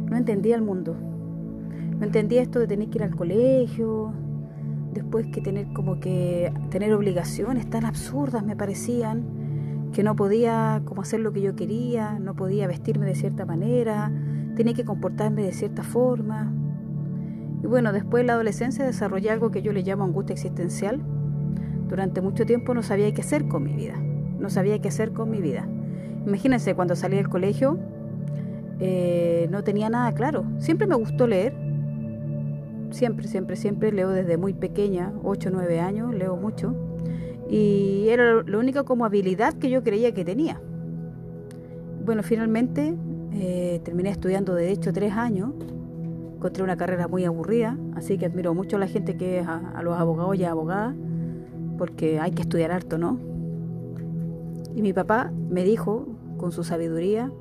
no 0.10 0.18
entendía 0.18 0.58
el 0.58 0.64
mundo. 0.64 0.98
No 1.98 2.06
entendía 2.06 2.42
esto 2.42 2.60
de 2.60 2.68
tener 2.68 2.90
que 2.90 2.98
ir 2.98 3.04
al 3.04 3.16
colegio, 3.16 4.14
después 4.94 5.28
que 5.28 5.42
tener 5.42 5.68
como 5.74 6.00
que 6.00 6.54
tener 6.70 6.94
obligaciones 6.94 7.70
tan 7.70 7.86
absurdas 7.86 8.44
me 8.44 8.56
parecían, 8.56 9.24
que 9.94 10.04
no 10.04 10.16
podía 10.16 10.82
como 10.86 11.02
hacer 11.02 11.20
lo 11.20 11.34
que 11.34 11.42
yo 11.42 11.56
quería, 11.56 12.20
no 12.20 12.36
podía 12.36 12.68
vestirme 12.68 13.06
de 13.06 13.16
cierta 13.16 13.46
manera, 13.46 14.12
tenía 14.56 14.74
que 14.74 14.86
comportarme 14.86 15.44
de 15.44 15.54
cierta 15.54 15.84
forma. 15.84 16.52
Y 17.64 17.68
bueno, 17.68 17.92
después 17.92 18.24
de 18.24 18.28
la 18.28 18.34
adolescencia 18.34 18.86
desarrollé 18.86 19.30
algo 19.30 19.52
que 19.52 19.62
yo 19.62 19.72
le 19.74 19.84
llamo 19.84 20.04
angustia 20.04 20.34
existencial. 20.34 21.02
Durante 21.88 22.22
mucho 22.22 22.46
tiempo 22.46 22.74
no 22.74 22.84
sabía 22.84 23.14
qué 23.14 23.22
hacer 23.22 23.48
con 23.48 23.64
mi 23.64 23.74
vida, 23.74 23.96
no 24.40 24.50
sabía 24.50 24.80
qué 24.82 24.88
hacer 24.88 25.12
con 25.12 25.30
mi 25.30 25.42
vida. 25.42 25.68
Imagínense, 26.26 26.74
cuando 26.74 26.96
salí 26.96 27.18
del 27.18 27.30
colegio 27.30 27.78
eh, 28.80 29.48
no 29.52 29.64
tenía 29.64 29.90
nada 29.90 30.14
claro. 30.14 30.46
Siempre 30.58 30.88
me 30.88 30.96
gustó 30.96 31.28
leer, 31.28 31.54
siempre, 32.92 33.28
siempre, 33.28 33.56
siempre 33.56 33.92
leo 33.92 34.10
desde 34.10 34.38
muy 34.38 34.54
pequeña, 34.54 35.14
8 35.24 35.50
o 35.50 35.52
9 35.52 35.80
años, 35.80 36.14
leo 36.14 36.36
mucho. 36.36 36.76
Y 37.50 38.08
era 38.10 38.44
la 38.44 38.58
única 38.58 38.84
como 38.84 39.06
habilidad 39.06 39.54
que 39.54 39.70
yo 39.70 39.84
creía 39.84 40.14
que 40.14 40.24
tenía. 40.24 40.62
Bueno, 42.06 42.24
finalmente 42.24 42.96
eh, 43.34 43.82
terminé 43.84 44.10
estudiando 44.10 44.56
de 44.56 44.72
hecho 44.72 44.92
tres 44.94 45.14
años. 45.14 45.52
Encontré 46.36 46.64
una 46.64 46.76
carrera 46.76 47.08
muy 47.08 47.24
aburrida, 47.26 47.78
así 47.96 48.18
que 48.18 48.26
admiro 48.26 48.54
mucho 48.54 48.78
a 48.78 48.80
la 48.80 48.88
gente 48.88 49.16
que 49.16 49.40
es 49.40 49.48
a, 49.48 49.82
los 49.84 50.00
abogados 50.00 50.36
y 50.38 50.44
abogadas, 50.44 50.96
porque 51.78 52.20
hay 52.20 52.32
que 52.32 52.42
estudiar 52.42 52.72
harto, 52.72 52.98
¿no? 52.98 53.20
Y 54.76 54.82
mi 54.82 54.92
papá 54.92 55.32
me 55.50 55.64
dijo, 55.64 56.08
con 56.38 56.52
su 56.52 56.64
sabiduría, 56.64 57.32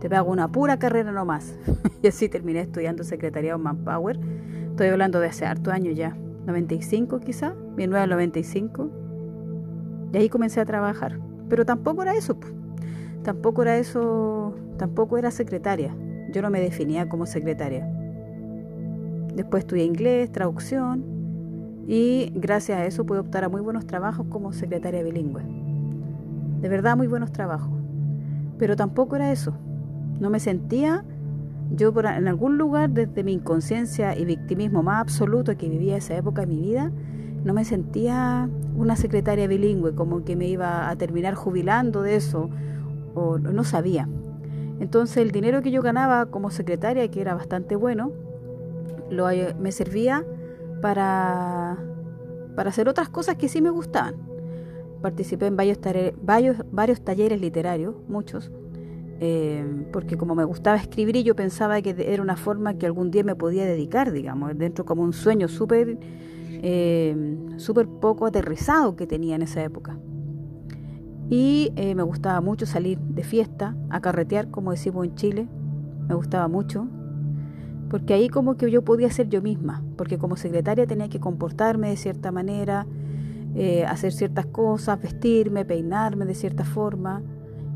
te 0.00 0.10
pago 0.10 0.30
una 0.30 0.48
pura 0.48 0.78
carrera 0.78 1.10
nomás. 1.10 1.56
y 2.02 2.08
así 2.08 2.28
terminé 2.28 2.60
estudiando 2.60 3.02
secretariado 3.02 3.58
Manpower. 3.58 4.18
Estoy 4.80 4.92
hablando 4.92 5.20
de 5.20 5.26
hace 5.26 5.44
harto 5.44 5.70
años 5.70 5.94
ya, 5.94 6.16
95 6.46 7.20
quizá, 7.20 7.52
1995. 7.76 8.88
Y 10.10 10.16
ahí 10.16 10.30
comencé 10.30 10.58
a 10.58 10.64
trabajar. 10.64 11.18
Pero 11.50 11.66
tampoco 11.66 12.00
era 12.00 12.14
eso, 12.14 12.38
tampoco 13.22 13.60
era 13.60 13.76
eso, 13.76 14.54
tampoco 14.78 15.18
era 15.18 15.30
secretaria. 15.30 15.94
Yo 16.32 16.40
no 16.40 16.48
me 16.48 16.62
definía 16.62 17.10
como 17.10 17.26
secretaria. 17.26 17.86
Después 19.34 19.64
estudié 19.64 19.84
inglés, 19.84 20.32
traducción 20.32 21.04
y 21.86 22.32
gracias 22.34 22.78
a 22.78 22.86
eso 22.86 23.04
pude 23.04 23.18
optar 23.18 23.44
a 23.44 23.50
muy 23.50 23.60
buenos 23.60 23.86
trabajos 23.86 24.28
como 24.30 24.54
secretaria 24.54 25.02
bilingüe. 25.02 25.42
De 26.62 26.70
verdad 26.70 26.96
muy 26.96 27.06
buenos 27.06 27.32
trabajos. 27.32 27.78
Pero 28.56 28.76
tampoco 28.76 29.16
era 29.16 29.30
eso. 29.30 29.52
No 30.20 30.30
me 30.30 30.40
sentía 30.40 31.04
yo 31.70 31.92
por, 31.92 32.06
en 32.06 32.28
algún 32.28 32.58
lugar 32.58 32.90
desde 32.90 33.22
mi 33.22 33.32
inconsciencia 33.32 34.16
y 34.16 34.24
victimismo 34.24 34.82
más 34.82 35.00
absoluto 35.00 35.56
que 35.56 35.68
vivía 35.68 35.96
esa 35.96 36.16
época 36.16 36.42
de 36.42 36.48
mi 36.48 36.60
vida, 36.60 36.90
no 37.44 37.54
me 37.54 37.64
sentía 37.64 38.48
una 38.76 38.96
secretaria 38.96 39.46
bilingüe, 39.46 39.94
como 39.94 40.24
que 40.24 40.36
me 40.36 40.46
iba 40.48 40.88
a 40.90 40.96
terminar 40.96 41.34
jubilando 41.34 42.02
de 42.02 42.16
eso, 42.16 42.50
o 43.14 43.38
no 43.38 43.64
sabía. 43.64 44.08
Entonces 44.80 45.18
el 45.18 45.30
dinero 45.30 45.62
que 45.62 45.70
yo 45.70 45.82
ganaba 45.82 46.26
como 46.26 46.50
secretaria, 46.50 47.08
que 47.10 47.20
era 47.20 47.34
bastante 47.34 47.76
bueno, 47.76 48.12
lo, 49.10 49.28
me 49.58 49.72
servía 49.72 50.24
para, 50.80 51.76
para 52.56 52.70
hacer 52.70 52.88
otras 52.88 53.08
cosas 53.08 53.36
que 53.36 53.48
sí 53.48 53.60
me 53.60 53.70
gustaban. 53.70 54.16
Participé 55.02 55.46
en 55.46 55.56
varios, 55.56 55.78
varios, 56.22 56.56
varios 56.70 57.00
talleres 57.02 57.40
literarios, 57.40 57.94
muchos, 58.08 58.50
eh, 59.20 59.64
porque 59.92 60.16
como 60.16 60.34
me 60.34 60.44
gustaba 60.44 60.78
escribir 60.78 61.16
y 61.16 61.22
yo 61.22 61.36
pensaba 61.36 61.80
que 61.82 61.94
era 61.98 62.22
una 62.22 62.36
forma 62.36 62.74
que 62.74 62.86
algún 62.86 63.10
día 63.10 63.22
me 63.22 63.36
podía 63.36 63.66
dedicar, 63.66 64.12
digamos, 64.12 64.56
dentro 64.56 64.86
como 64.86 65.02
un 65.02 65.12
sueño 65.12 65.46
súper 65.46 65.98
eh, 66.62 67.36
poco 68.00 68.26
aterrizado 68.26 68.96
que 68.96 69.06
tenía 69.06 69.36
en 69.36 69.42
esa 69.42 69.62
época. 69.62 69.98
Y 71.28 71.72
eh, 71.76 71.94
me 71.94 72.02
gustaba 72.02 72.40
mucho 72.40 72.66
salir 72.66 72.98
de 72.98 73.22
fiesta, 73.22 73.76
a 73.88 74.00
carretear, 74.00 74.50
como 74.50 74.72
decimos 74.72 75.06
en 75.06 75.14
Chile. 75.14 75.48
Me 76.08 76.14
gustaba 76.16 76.48
mucho. 76.48 76.88
Porque 77.88 78.14
ahí 78.14 78.28
como 78.28 78.56
que 78.56 78.68
yo 78.70 78.82
podía 78.82 79.10
ser 79.10 79.28
yo 79.28 79.40
misma. 79.40 79.84
Porque 79.96 80.18
como 80.18 80.36
secretaria 80.36 80.86
tenía 80.86 81.08
que 81.08 81.20
comportarme 81.20 81.90
de 81.90 81.96
cierta 81.96 82.32
manera, 82.32 82.86
eh, 83.54 83.84
hacer 83.84 84.12
ciertas 84.12 84.46
cosas, 84.46 85.00
vestirme, 85.00 85.64
peinarme 85.64 86.24
de 86.24 86.34
cierta 86.34 86.64
forma. 86.64 87.22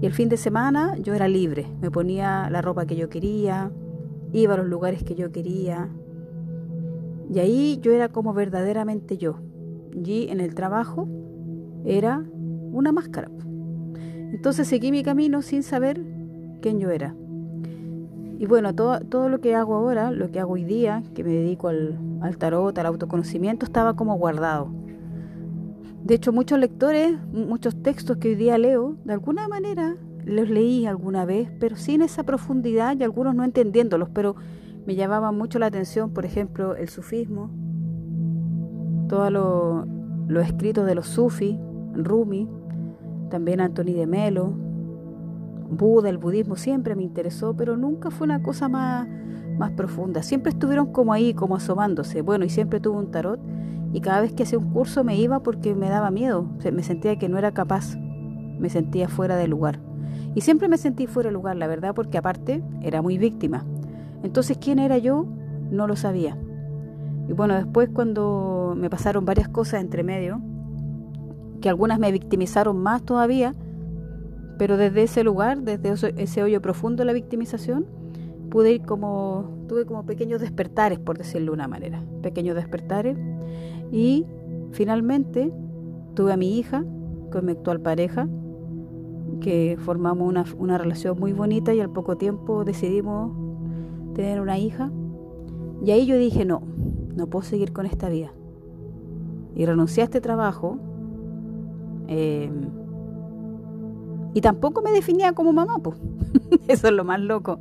Y 0.01 0.07
el 0.07 0.13
fin 0.13 0.29
de 0.29 0.37
semana 0.37 0.97
yo 0.99 1.15
era 1.15 1.29
libre. 1.29 1.67
Me 1.81 1.91
ponía 1.91 2.49
la 2.51 2.63
ropa 2.63 2.87
que 2.87 2.97
yo 2.97 3.09
quería, 3.09 3.71
iba 4.33 4.55
a 4.55 4.57
los 4.57 4.67
lugares 4.67 5.03
que 5.05 5.15
yo 5.15 5.33
quería. 5.33 5.89
Y 7.33 7.39
ahí 7.39 7.79
yo 7.81 7.93
era 7.93 8.09
como 8.09 8.35
verdaderamente 8.35 9.17
yo. 9.17 9.41
Y 9.95 10.29
en 10.29 10.41
el 10.41 10.55
trabajo 10.55 11.09
era 11.85 12.25
una 12.73 12.93
máscara. 12.93 13.31
Entonces 14.33 14.67
seguí 14.67 14.91
mi 14.91 15.03
camino 15.03 15.43
sin 15.43 15.63
saber 15.63 16.03
quién 16.61 16.81
yo 16.81 16.91
era. 16.91 17.15
Y 18.39 18.47
bueno, 18.47 18.75
todo, 18.75 19.01
todo 19.01 19.29
lo 19.29 19.41
que 19.41 19.55
hago 19.55 19.75
ahora, 19.75 20.11
lo 20.11 20.31
que 20.31 20.41
hago 20.41 20.55
hoy 20.55 20.65
día, 20.65 21.05
que 21.15 21.23
me 21.23 21.31
dedico 21.31 21.69
al, 21.69 21.99
al 22.21 22.37
tarot, 22.37 22.77
al 22.77 22.87
autoconocimiento, 22.87 23.65
estaba 23.65 23.95
como 23.95 24.17
guardado. 24.17 24.71
De 26.05 26.17
hecho, 26.17 26.35
muchos 26.35 26.59
lectores, 26.59 27.17
muchos 27.33 27.83
textos 27.83 28.19
que 28.19 28.29
hoy 28.29 28.35
día 28.35 28.59
leo, 28.59 28.97
de 29.05 29.15
alguna 29.15 29.49
manera 29.49 29.97
los 30.27 30.51
leí 30.51 30.85
alguna 30.85 31.25
vez, 31.25 31.51
pero 31.59 31.77
sin 31.77 32.03
esa 32.03 32.25
profundidad 32.25 32.95
y 32.99 33.05
algunos 33.05 33.35
no 33.35 33.43
entendiéndolos, 33.43 34.11
pero 34.11 34.37
me 34.85 34.97
llamaba 34.97 35.33
mucho 35.33 35.59
la 35.59 35.65
atención, 35.65 36.11
por 36.13 36.27
ejemplo, 36.27 36.77
el 36.77 36.91
sufismo, 36.91 37.51
todos 39.09 39.33
los 39.33 39.87
lo 40.29 40.41
escritos 40.43 40.85
de 40.85 40.95
los 40.95 41.07
sufis, 41.07 41.57
Rumi, 41.95 42.51
también 43.31 43.63
Antoni 43.63 43.95
de 43.95 44.07
Melo, 44.07 44.53
Buda, 45.71 46.11
el 46.11 46.19
budismo 46.19 46.57
siempre 46.57 46.95
me 46.97 47.03
interesó, 47.03 47.57
pero 47.57 47.79
nunca 47.79 48.11
fue 48.11 48.27
una 48.27 48.43
cosa 48.43 48.69
más, 48.69 49.09
más 49.57 49.71
profunda. 49.73 50.23
Siempre 50.23 50.51
estuvieron 50.51 50.93
como 50.93 51.15
ahí, 51.15 51.33
como 51.33 51.57
asomándose. 51.57 52.21
Bueno, 52.21 52.45
y 52.45 52.51
siempre 52.51 52.79
tuve 52.79 52.99
un 52.99 53.11
tarot 53.11 53.41
y 53.95 54.01
cada 54.01 54.21
vez 54.21 54.33
que 54.33 54.43
hacía 54.43 54.59
un 54.59 54.71
curso 54.73 55.05
me 55.05 55.17
iba 55.17 55.39
porque 55.39 55.77
me 55.77 55.89
daba 55.89 56.11
miedo, 56.11 56.49
me 56.73 56.83
sentía 56.83 57.17
que 57.17 57.29
no 57.29 57.39
era 57.39 57.53
capaz, 57.53 57.97
me 57.97 58.69
sentía 58.69 59.09
fuera 59.09 59.37
de 59.37 59.47
lugar. 59.47 59.79
Y 60.35 60.41
siempre 60.41 60.67
me 60.67 60.79
sentí 60.79 61.07
fuera 61.07 61.29
de 61.29 61.33
lugar, 61.33 61.55
la 61.55 61.69
verdad, 61.69 61.95
porque 61.95 62.19
aparte 62.19 62.61
era 62.83 63.03
muy 63.03 63.19
víctima. 63.19 63.65
Entonces, 64.25 64.59
¿quién 64.59 64.81
era 64.81 64.99
yo? 64.99 65.29
No 65.71 65.87
lo 65.87 65.95
sabía. 65.95 66.37
Y 67.29 67.35
bueno, 67.35 67.55
después 67.55 67.89
cuando 67.89 68.75
me 68.77 68.91
pasaron 68.91 69.25
varias 69.25 69.49
cosas 69.49 69.81
entre 69.81 70.03
medio, 70.03 70.41
que 71.61 71.69
algunas 71.69 72.01
me 72.01 72.11
victimizaron 72.11 72.77
más 72.77 73.05
todavía, 73.05 73.55
pero 74.59 74.77
desde 74.77 75.05
ese 75.05 75.23
lugar, 75.23 75.63
desde 75.63 75.95
ese 76.21 76.43
hoyo 76.43 76.61
profundo 76.61 77.03
de 77.03 77.05
la 77.05 77.13
victimización, 77.13 77.87
pude 78.51 78.73
ir 78.73 78.83
como, 78.83 79.65
tuve 79.69 79.87
como 79.87 80.05
pequeños 80.05 80.41
despertares, 80.41 80.99
por 80.99 81.17
decirlo 81.17 81.53
de 81.53 81.55
una 81.55 81.69
manera, 81.69 82.03
pequeños 82.23 82.57
despertares, 82.57 83.17
y 83.91 84.27
finalmente 84.73 85.53
tuve 86.15 86.33
a 86.33 86.37
mi 86.37 86.59
hija 86.59 86.85
con 87.31 87.47
mi 87.47 87.53
actual 87.53 87.81
pareja, 87.81 88.29
que 89.41 89.77
formamos 89.81 90.29
una, 90.29 90.45
una 90.59 90.79
relación 90.79 91.19
muy 91.19 91.33
bonita 91.33 91.75
y 91.75 91.81
al 91.81 91.91
poco 91.91 92.17
tiempo 92.17 92.65
decidimos 92.65 93.33
tener 94.15 94.41
una 94.41 94.59
hija. 94.59 94.91
Y 95.85 95.91
ahí 95.91 96.07
yo 96.07 96.17
dije, 96.17 96.45
no, 96.45 96.63
no 97.15 97.27
puedo 97.27 97.45
seguir 97.45 97.73
con 97.73 97.87
esta 97.87 98.09
vida. 98.09 98.33
Y 99.55 99.67
renuncié 99.67 100.03
a 100.03 100.05
este 100.05 100.21
trabajo. 100.21 100.79
Eh, 102.09 102.51
y 104.35 104.41
tampoco 104.41 104.83
me 104.83 104.93
definía 104.93 105.33
como 105.33 105.53
mamá, 105.53 105.79
pues. 105.83 105.97
Eso 106.69 106.89
es 106.89 106.93
lo 106.93 107.05
más 107.05 107.21
loco. 107.21 107.59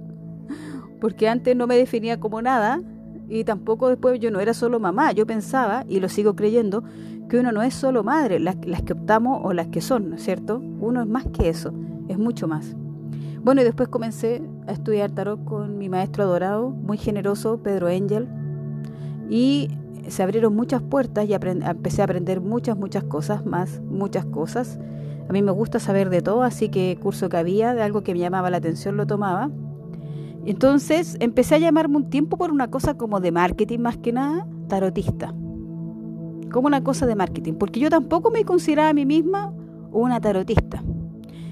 Porque 1.01 1.27
antes 1.27 1.55
no 1.55 1.67
me 1.67 1.75
definía 1.75 2.19
como 2.19 2.41
nada 2.41 2.81
y 3.33 3.43
tampoco 3.43 3.89
después 3.89 4.19
yo 4.19 4.29
no 4.29 4.39
era 4.39 4.53
solo 4.53 4.79
mamá. 4.79 5.11
Yo 5.11 5.25
pensaba, 5.25 5.85
y 5.89 5.99
lo 5.99 6.07
sigo 6.07 6.35
creyendo, 6.35 6.83
que 7.27 7.39
uno 7.39 7.51
no 7.51 7.63
es 7.63 7.73
solo 7.73 8.03
madre, 8.03 8.39
las, 8.39 8.55
las 8.65 8.83
que 8.83 8.93
optamos 8.93 9.41
o 9.43 9.53
las 9.53 9.67
que 9.67 9.81
son, 9.81 10.11
¿no 10.11 10.17
es 10.17 10.23
cierto? 10.23 10.61
Uno 10.79 11.01
es 11.01 11.07
más 11.07 11.25
que 11.33 11.49
eso, 11.49 11.73
es 12.07 12.19
mucho 12.19 12.47
más. 12.47 12.75
Bueno, 13.43 13.61
y 13.61 13.63
después 13.63 13.89
comencé 13.89 14.43
a 14.67 14.71
estudiar 14.71 15.11
tarot 15.11 15.43
con 15.45 15.79
mi 15.79 15.89
maestro 15.89 16.23
adorado, 16.23 16.69
muy 16.69 16.97
generoso, 16.97 17.57
Pedro 17.57 17.87
Angel, 17.87 18.27
y 19.29 19.69
se 20.07 20.21
abrieron 20.21 20.55
muchas 20.55 20.83
puertas 20.83 21.27
y 21.27 21.33
empecé 21.33 22.01
a 22.01 22.05
aprender 22.05 22.39
muchas, 22.39 22.77
muchas 22.77 23.03
cosas, 23.03 23.47
más, 23.47 23.81
muchas 23.81 24.25
cosas. 24.25 24.79
A 25.27 25.33
mí 25.33 25.41
me 25.41 25.51
gusta 25.51 25.79
saber 25.79 26.11
de 26.11 26.21
todo, 26.21 26.43
así 26.43 26.69
que 26.69 26.99
curso 27.01 27.29
que 27.29 27.37
había, 27.37 27.73
de 27.73 27.81
algo 27.81 28.03
que 28.03 28.13
me 28.13 28.19
llamaba 28.19 28.51
la 28.51 28.57
atención, 28.57 28.95
lo 28.95 29.07
tomaba. 29.07 29.49
Entonces 30.45 31.17
empecé 31.19 31.55
a 31.55 31.59
llamarme 31.59 31.97
un 31.97 32.09
tiempo 32.09 32.37
por 32.37 32.51
una 32.51 32.69
cosa 32.69 32.95
como 32.95 33.19
de 33.19 33.31
marketing 33.31 33.79
más 33.79 33.97
que 33.97 34.11
nada, 34.11 34.45
tarotista. 34.67 35.33
Como 36.51 36.67
una 36.67 36.83
cosa 36.83 37.05
de 37.05 37.15
marketing, 37.15 37.53
porque 37.53 37.79
yo 37.79 37.89
tampoco 37.89 38.29
me 38.29 38.43
consideraba 38.43 38.89
a 38.89 38.93
mí 38.93 39.05
misma 39.05 39.53
una 39.91 40.19
tarotista. 40.19 40.83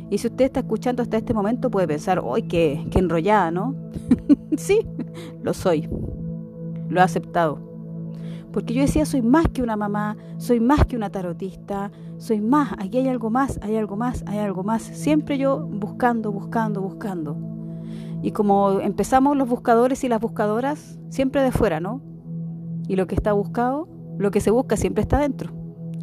Y 0.10 0.18
si 0.18 0.28
usted 0.28 0.46
está 0.46 0.60
escuchando 0.60 1.02
hasta 1.02 1.18
este 1.18 1.34
momento 1.34 1.72
puede 1.72 1.88
pensar, 1.88 2.22
¡ay, 2.34 2.44
qué, 2.44 2.86
qué 2.92 3.00
enrollada, 3.00 3.50
¿no? 3.50 3.76
sí, 4.58 4.86
lo 5.42 5.54
soy. 5.54 5.88
Lo 6.90 7.00
he 7.00 7.04
aceptado. 7.04 7.60
Porque 8.52 8.74
yo 8.74 8.82
decía, 8.82 9.06
soy 9.06 9.22
más 9.22 9.48
que 9.48 9.64
una 9.64 9.78
mamá, 9.78 10.18
soy 10.36 10.60
más 10.60 10.86
que 10.86 10.98
una 10.98 11.10
tarotista, 11.10 11.92
soy 12.18 12.42
más, 12.42 12.74
aquí 12.78 12.98
hay 12.98 13.08
algo 13.08 13.30
más, 13.30 13.58
hay 13.64 13.78
algo 13.78 13.96
más, 13.96 14.26
hay 14.28 14.40
algo 14.40 14.64
más. 14.64 14.82
Siempre 14.82 15.38
yo 15.38 15.66
buscando, 15.66 16.32
buscando, 16.34 16.82
buscando. 16.82 17.38
Y 18.22 18.32
como 18.32 18.80
empezamos 18.80 19.36
los 19.36 19.50
buscadores 19.50 20.04
y 20.04 20.10
las 20.10 20.22
buscadoras, 20.22 21.00
siempre 21.10 21.42
de 21.42 21.52
fuera, 21.52 21.80
¿no? 21.80 22.02
Y 22.88 22.96
lo 22.96 23.08
que 23.08 23.16
está 23.16 23.34
buscado, 23.34 23.88
lo 24.18 24.32
que 24.32 24.42
se 24.42 24.52
busca 24.52 24.78
siempre 24.78 25.02
está 25.02 25.20
dentro. 25.20 25.52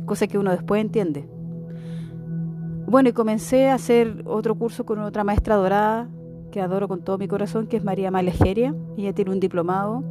Cosa 0.04 0.26
que 0.26 0.38
uno 0.38 0.50
después 0.50 0.80
entiende. 0.80 1.28
Bueno, 2.86 3.10
y 3.10 3.12
comencé 3.12 3.68
a 3.68 3.74
hacer 3.74 4.22
otro 4.26 4.54
curso 4.54 4.86
con 4.86 4.98
otra 5.00 5.22
maestra 5.22 5.56
dorada 5.56 6.08
que 6.50 6.60
adoro 6.60 6.88
con 6.88 7.02
todo 7.02 7.18
mi 7.18 7.28
corazón, 7.28 7.66
que 7.66 7.76
es 7.76 7.84
María 7.84 8.10
Malejeria. 8.10 8.74
Ella 8.96 9.12
tiene 9.12 9.32
un 9.32 9.40
diplomado 9.40 10.02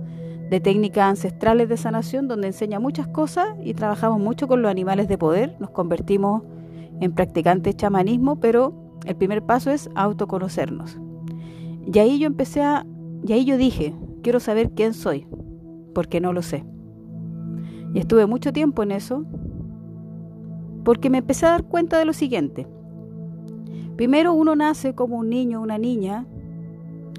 de 0.50 0.60
técnicas 0.60 1.10
ancestrales 1.10 1.68
de 1.68 1.76
sanación 1.76 2.28
donde 2.28 2.48
enseña 2.48 2.80
muchas 2.80 3.08
cosas 3.08 3.48
y 3.64 3.74
trabajamos 3.74 4.20
mucho 4.20 4.48
con 4.48 4.62
los 4.62 4.72
animales 4.72 5.08
de 5.08 5.18
poder. 5.18 5.56
Nos 5.60 5.72
convertimos 5.72 6.44
en 7.02 7.14
practicantes 7.14 7.76
chamanismo, 7.76 8.40
pero 8.40 8.74
el 9.06 9.16
primer 9.16 9.44
paso 9.44 9.72
es 9.72 9.90
autoconocernos. 9.96 11.00
Y 11.92 12.00
ahí 12.00 12.20
yo 12.20 12.28
empecé 12.28 12.62
a, 12.62 12.86
y 13.26 13.34
ahí 13.34 13.46
yo 13.46 13.58
dije, 13.58 13.96
quiero 14.22 14.40
saber 14.40 14.72
quién 14.72 14.94
soy, 14.94 15.26
porque 15.94 16.20
no 16.20 16.34
lo 16.34 16.42
sé. 16.42 16.66
Y 17.94 18.00
estuve 18.00 18.26
mucho 18.26 18.52
tiempo 18.52 18.84
en 18.84 18.92
eso, 18.92 19.26
porque 20.84 21.10
me 21.10 21.20
empecé 21.20 21.46
a 21.46 21.52
dar 21.52 21.64
cuenta 21.64 21.98
de 21.98 22.06
lo 22.06 22.14
siguiente. 22.14 22.68
Primero 23.96 24.34
uno 24.34 24.56
nace 24.56 24.94
como 24.94 25.18
un 25.18 25.30
niño 25.30 25.62
una 25.62 25.78
niña, 25.78 26.28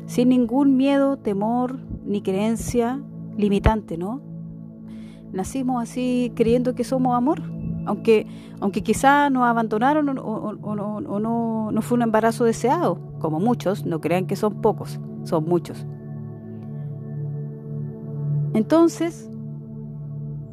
sin 0.07 0.28
ningún 0.28 0.76
miedo, 0.76 1.16
temor, 1.16 1.81
ni 2.04 2.22
creencia 2.22 3.02
limitante, 3.37 3.96
¿no? 3.96 4.20
Nacimos 5.33 5.83
así 5.83 6.33
creyendo 6.35 6.74
que 6.74 6.85
somos 6.85 7.16
amor, 7.16 7.42
aunque, 7.88 8.27
aunque 8.61 8.83
quizá 8.83 9.31
nos 9.31 9.44
abandonaron 9.44 10.18
o, 10.18 10.53
no, 10.53 11.70
no 11.72 11.83
fue 11.83 11.96
un 11.96 12.03
embarazo 12.03 12.44
deseado, 12.44 13.01
como 13.18 13.40
muchos, 13.40 13.87
no 13.87 13.98
crean 14.01 14.27
que 14.27 14.37
son 14.37 14.61
pocos, 14.61 15.01
son 15.24 15.46
muchos. 15.46 15.87
Entonces, 18.53 19.31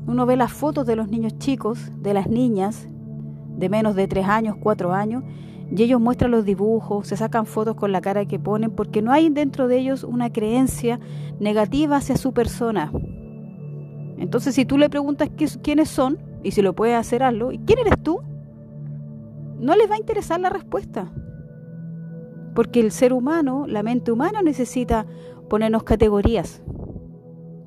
uno 0.08 0.26
ve 0.26 0.38
las 0.38 0.54
fotos 0.54 0.86
de 0.86 0.96
los 0.96 1.10
niños 1.10 1.38
chicos, 1.38 1.92
de 2.02 2.14
las 2.14 2.28
niñas, 2.28 2.88
de 3.58 3.68
menos 3.68 3.96
de 3.96 4.08
tres 4.08 4.28
años, 4.28 4.56
cuatro 4.58 4.94
años, 4.94 5.24
y 5.70 5.84
ellos 5.84 6.00
muestran 6.00 6.32
los 6.32 6.46
dibujos, 6.46 7.08
se 7.08 7.18
sacan 7.18 7.46
fotos 7.46 7.76
con 7.76 7.92
la 7.92 8.00
cara 8.00 8.26
que 8.26 8.40
ponen, 8.40 8.72
porque 8.72 9.02
no 9.02 9.12
hay 9.12 9.30
dentro 9.30 9.68
de 9.68 9.78
ellos 9.78 10.06
una 10.06 10.32
creencia 10.32 11.02
negativa 11.42 11.98
hacia 11.98 12.16
su 12.16 12.34
persona. 12.34 12.94
Entonces, 14.18 14.56
si 14.56 14.66
tú 14.66 14.78
le 14.78 14.90
preguntas 14.90 15.30
quiénes 15.62 15.90
son, 15.90 16.18
y 16.44 16.52
si 16.52 16.62
lo 16.62 16.74
puedes 16.74 16.96
hacer, 16.96 17.24
hazlo, 17.24 17.52
¿y 17.52 17.58
quién 17.58 17.80
eres 17.80 18.02
tú? 18.04 18.20
No 19.60 19.76
les 19.76 19.90
va 19.90 19.96
a 19.96 19.98
interesar 19.98 20.40
la 20.40 20.50
respuesta. 20.50 21.12
Porque 22.54 22.80
el 22.80 22.92
ser 22.92 23.14
humano, 23.14 23.66
la 23.68 23.82
mente 23.82 24.12
humana 24.12 24.42
necesita 24.44 25.06
ponernos 25.50 25.84
categorías. 25.84 26.62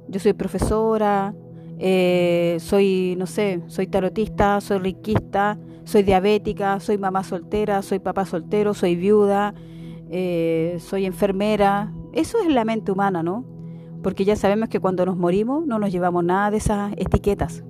Yo 0.08 0.20
soy 0.20 0.32
profesora, 0.32 1.34
eh, 1.78 2.56
soy, 2.61 3.14
no 3.18 3.26
sé, 3.26 3.62
soy 3.66 3.88
tarotista, 3.88 4.61
soy 4.61 4.78
riquista, 4.78 5.58
soy 5.84 6.02
diabética, 6.02 6.80
soy 6.80 6.98
mamá 6.98 7.24
soltera, 7.24 7.82
soy 7.82 7.98
papá 7.98 8.26
soltero, 8.26 8.74
soy 8.74 8.94
viuda, 8.94 9.54
eh, 10.08 10.76
soy 10.80 11.04
enfermera. 11.04 11.92
Eso 12.12 12.38
es 12.38 12.52
la 12.52 12.64
mente 12.64 12.92
humana, 12.92 13.22
¿no? 13.22 13.57
Porque 14.02 14.24
ya 14.24 14.37
sabemos 14.37 14.68
que 14.68 14.80
cuando 14.80 15.04
nos 15.04 15.16
morimos 15.16 15.66
no 15.66 15.78
nos 15.78 15.90
llevamos 15.90 16.24
nada 16.24 16.50
de 16.50 16.58
esas 16.58 16.92
etiquetas. 16.96 17.64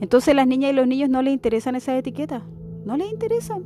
Entonces 0.00 0.34
las 0.34 0.46
niñas 0.46 0.72
y 0.72 0.74
los 0.74 0.86
niños 0.86 1.10
no 1.10 1.22
les 1.22 1.34
interesan 1.34 1.74
esas 1.74 1.96
etiquetas, 1.96 2.42
no 2.84 2.96
les 2.96 3.10
interesan. 3.12 3.64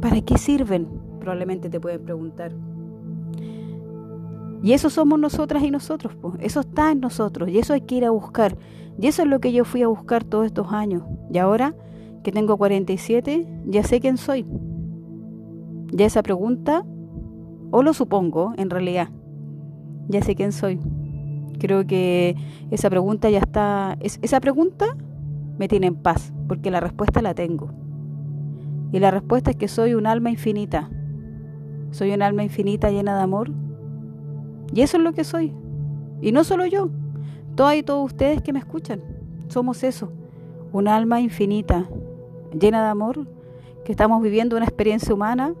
¿Para 0.00 0.20
qué 0.20 0.36
sirven? 0.36 0.86
Probablemente 1.20 1.70
te 1.70 1.80
pueden 1.80 2.02
preguntar. 2.02 2.52
Y 4.62 4.72
eso 4.72 4.90
somos 4.90 5.18
nosotras 5.18 5.62
y 5.62 5.70
nosotros, 5.70 6.14
pues. 6.20 6.34
eso 6.40 6.60
está 6.60 6.90
en 6.90 7.00
nosotros 7.00 7.48
y 7.48 7.58
eso 7.58 7.72
hay 7.72 7.82
que 7.82 7.96
ir 7.96 8.04
a 8.04 8.10
buscar. 8.10 8.56
Y 9.00 9.06
eso 9.06 9.22
es 9.22 9.28
lo 9.28 9.40
que 9.40 9.52
yo 9.52 9.64
fui 9.64 9.82
a 9.82 9.88
buscar 9.88 10.24
todos 10.24 10.46
estos 10.46 10.72
años. 10.72 11.04
Y 11.32 11.38
ahora 11.38 11.74
que 12.22 12.32
tengo 12.32 12.56
47, 12.56 13.46
ya 13.66 13.84
sé 13.84 14.00
quién 14.00 14.16
soy. 14.16 14.44
Ya 15.92 16.06
esa 16.06 16.22
pregunta, 16.22 16.84
o 17.70 17.82
lo 17.82 17.94
supongo 17.94 18.52
en 18.56 18.70
realidad, 18.70 19.08
ya 20.08 20.22
sé 20.22 20.34
quién 20.34 20.52
soy. 20.52 20.80
Creo 21.58 21.86
que 21.86 22.36
esa 22.70 22.90
pregunta 22.90 23.30
ya 23.30 23.38
está, 23.38 23.96
esa 24.00 24.40
pregunta 24.40 24.86
me 25.58 25.68
tiene 25.68 25.88
en 25.88 25.96
paz, 25.96 26.32
porque 26.46 26.70
la 26.70 26.80
respuesta 26.80 27.22
la 27.22 27.34
tengo. 27.34 27.70
Y 28.92 29.00
la 29.00 29.10
respuesta 29.10 29.50
es 29.50 29.56
que 29.56 29.68
soy 29.68 29.94
un 29.94 30.06
alma 30.06 30.30
infinita. 30.30 30.90
Soy 31.90 32.12
un 32.12 32.22
alma 32.22 32.42
infinita 32.42 32.90
llena 32.90 33.16
de 33.16 33.22
amor 33.22 33.50
y 34.74 34.82
eso 34.82 34.96
es 34.96 35.02
lo 35.02 35.12
que 35.12 35.24
soy. 35.24 35.54
Y 36.20 36.32
no 36.32 36.44
solo 36.44 36.66
yo, 36.66 36.90
todas 37.54 37.76
y 37.76 37.82
todos 37.82 38.04
ustedes 38.04 38.42
que 38.42 38.52
me 38.52 38.58
escuchan. 38.58 39.00
Somos 39.48 39.82
eso, 39.82 40.12
un 40.72 40.88
alma 40.88 41.20
infinita, 41.20 41.88
llena 42.58 42.82
de 42.82 42.88
amor, 42.88 43.26
que 43.84 43.92
estamos 43.92 44.22
viviendo 44.22 44.56
una 44.56 44.66
experiencia 44.66 45.14
humana, 45.14 45.54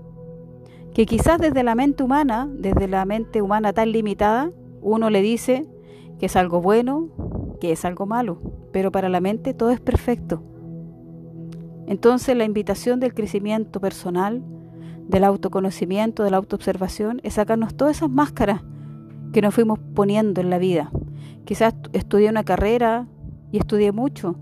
que 0.98 1.06
quizás 1.06 1.38
desde 1.38 1.62
la 1.62 1.76
mente 1.76 2.02
humana, 2.02 2.48
desde 2.52 2.88
la 2.88 3.04
mente 3.04 3.40
humana 3.40 3.72
tan 3.72 3.92
limitada, 3.92 4.50
uno 4.82 5.10
le 5.10 5.22
dice 5.22 5.64
que 6.18 6.26
es 6.26 6.34
algo 6.34 6.60
bueno, 6.60 7.10
que 7.60 7.70
es 7.70 7.84
algo 7.84 8.04
malo, 8.04 8.40
pero 8.72 8.90
para 8.90 9.08
la 9.08 9.20
mente 9.20 9.54
todo 9.54 9.70
es 9.70 9.78
perfecto. 9.78 10.42
Entonces 11.86 12.36
la 12.36 12.42
invitación 12.42 12.98
del 12.98 13.14
crecimiento 13.14 13.80
personal, 13.80 14.42
del 15.06 15.22
autoconocimiento, 15.22 16.24
de 16.24 16.32
la 16.32 16.38
autoobservación, 16.38 17.20
es 17.22 17.34
sacarnos 17.34 17.76
todas 17.76 17.98
esas 17.98 18.10
máscaras 18.10 18.62
que 19.32 19.40
nos 19.40 19.54
fuimos 19.54 19.78
poniendo 19.94 20.40
en 20.40 20.50
la 20.50 20.58
vida. 20.58 20.90
Quizás 21.44 21.76
estudié 21.92 22.28
una 22.28 22.42
carrera 22.42 23.06
y 23.52 23.58
estudié 23.58 23.92
mucho 23.92 24.34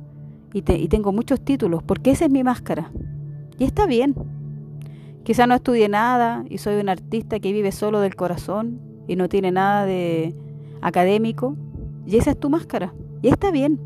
y, 0.55 0.63
tengo 0.63 1.13
muchos 1.13 1.39
títulos, 1.43 1.83
porque 1.83 2.13
esa 2.13 2.25
es 2.25 2.31
mi 2.31 2.43
máscara. 2.43 2.93
Y 3.59 3.65
está 3.65 3.85
bien. 3.85 4.15
Quizás 5.27 5.49
no 5.49 5.57
estudié 5.57 5.89
nada 5.89 6.45
y 6.49 6.59
soy 6.59 6.77
un 6.77 6.89
artista 6.89 7.41
que 7.41 7.53
vive 7.53 7.73
solo 7.73 7.99
del 7.99 8.15
corazón 8.15 8.79
y 9.09 9.17
no 9.17 9.29
tiene 9.29 9.51
nada 9.51 9.85
de 9.85 10.37
académico. 10.81 11.57
Y 12.07 12.17
esa 12.17 12.31
es 12.31 12.39
tu 12.39 12.49
máscara. 12.49 12.95
Y 13.23 13.27
está 13.27 13.51
bien. 13.51 13.81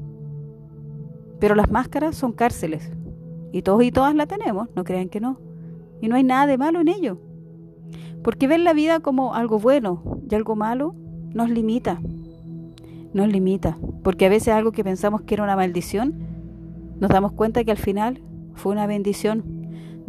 Pero 1.38 1.54
las 1.54 1.70
máscaras 1.70 2.14
son 2.14 2.32
cárceles. 2.32 2.92
Y 3.52 3.62
todos 3.62 3.82
y 3.84 3.90
todas 3.90 4.14
la 4.14 4.26
tenemos, 4.26 4.68
no 4.76 4.84
crean 4.84 5.08
que 5.08 5.18
no. 5.18 5.40
Y 6.02 6.08
no 6.08 6.16
hay 6.16 6.24
nada 6.24 6.46
de 6.46 6.58
malo 6.58 6.82
en 6.82 6.88
ello. 6.88 7.16
Porque 8.22 8.46
ver 8.46 8.60
la 8.60 8.74
vida 8.74 9.00
como 9.00 9.34
algo 9.34 9.58
bueno 9.58 10.20
y 10.30 10.34
algo 10.34 10.56
malo 10.56 10.94
nos 11.32 11.48
limita. 11.48 12.02
Nos 13.14 13.28
limita. 13.28 13.78
Porque 14.04 14.26
a 14.26 14.28
veces 14.28 14.48
algo 14.48 14.72
que 14.72 14.84
pensamos 14.84 15.22
que 15.22 15.36
era 15.36 15.44
una 15.44 15.56
maldición, 15.56 16.18
nos 17.00 17.08
damos 17.08 17.32
cuenta 17.32 17.64
que 17.64 17.70
al 17.70 17.78
final 17.78 18.20
fue 18.56 18.72
una 18.72 18.86
bendición 18.86 19.59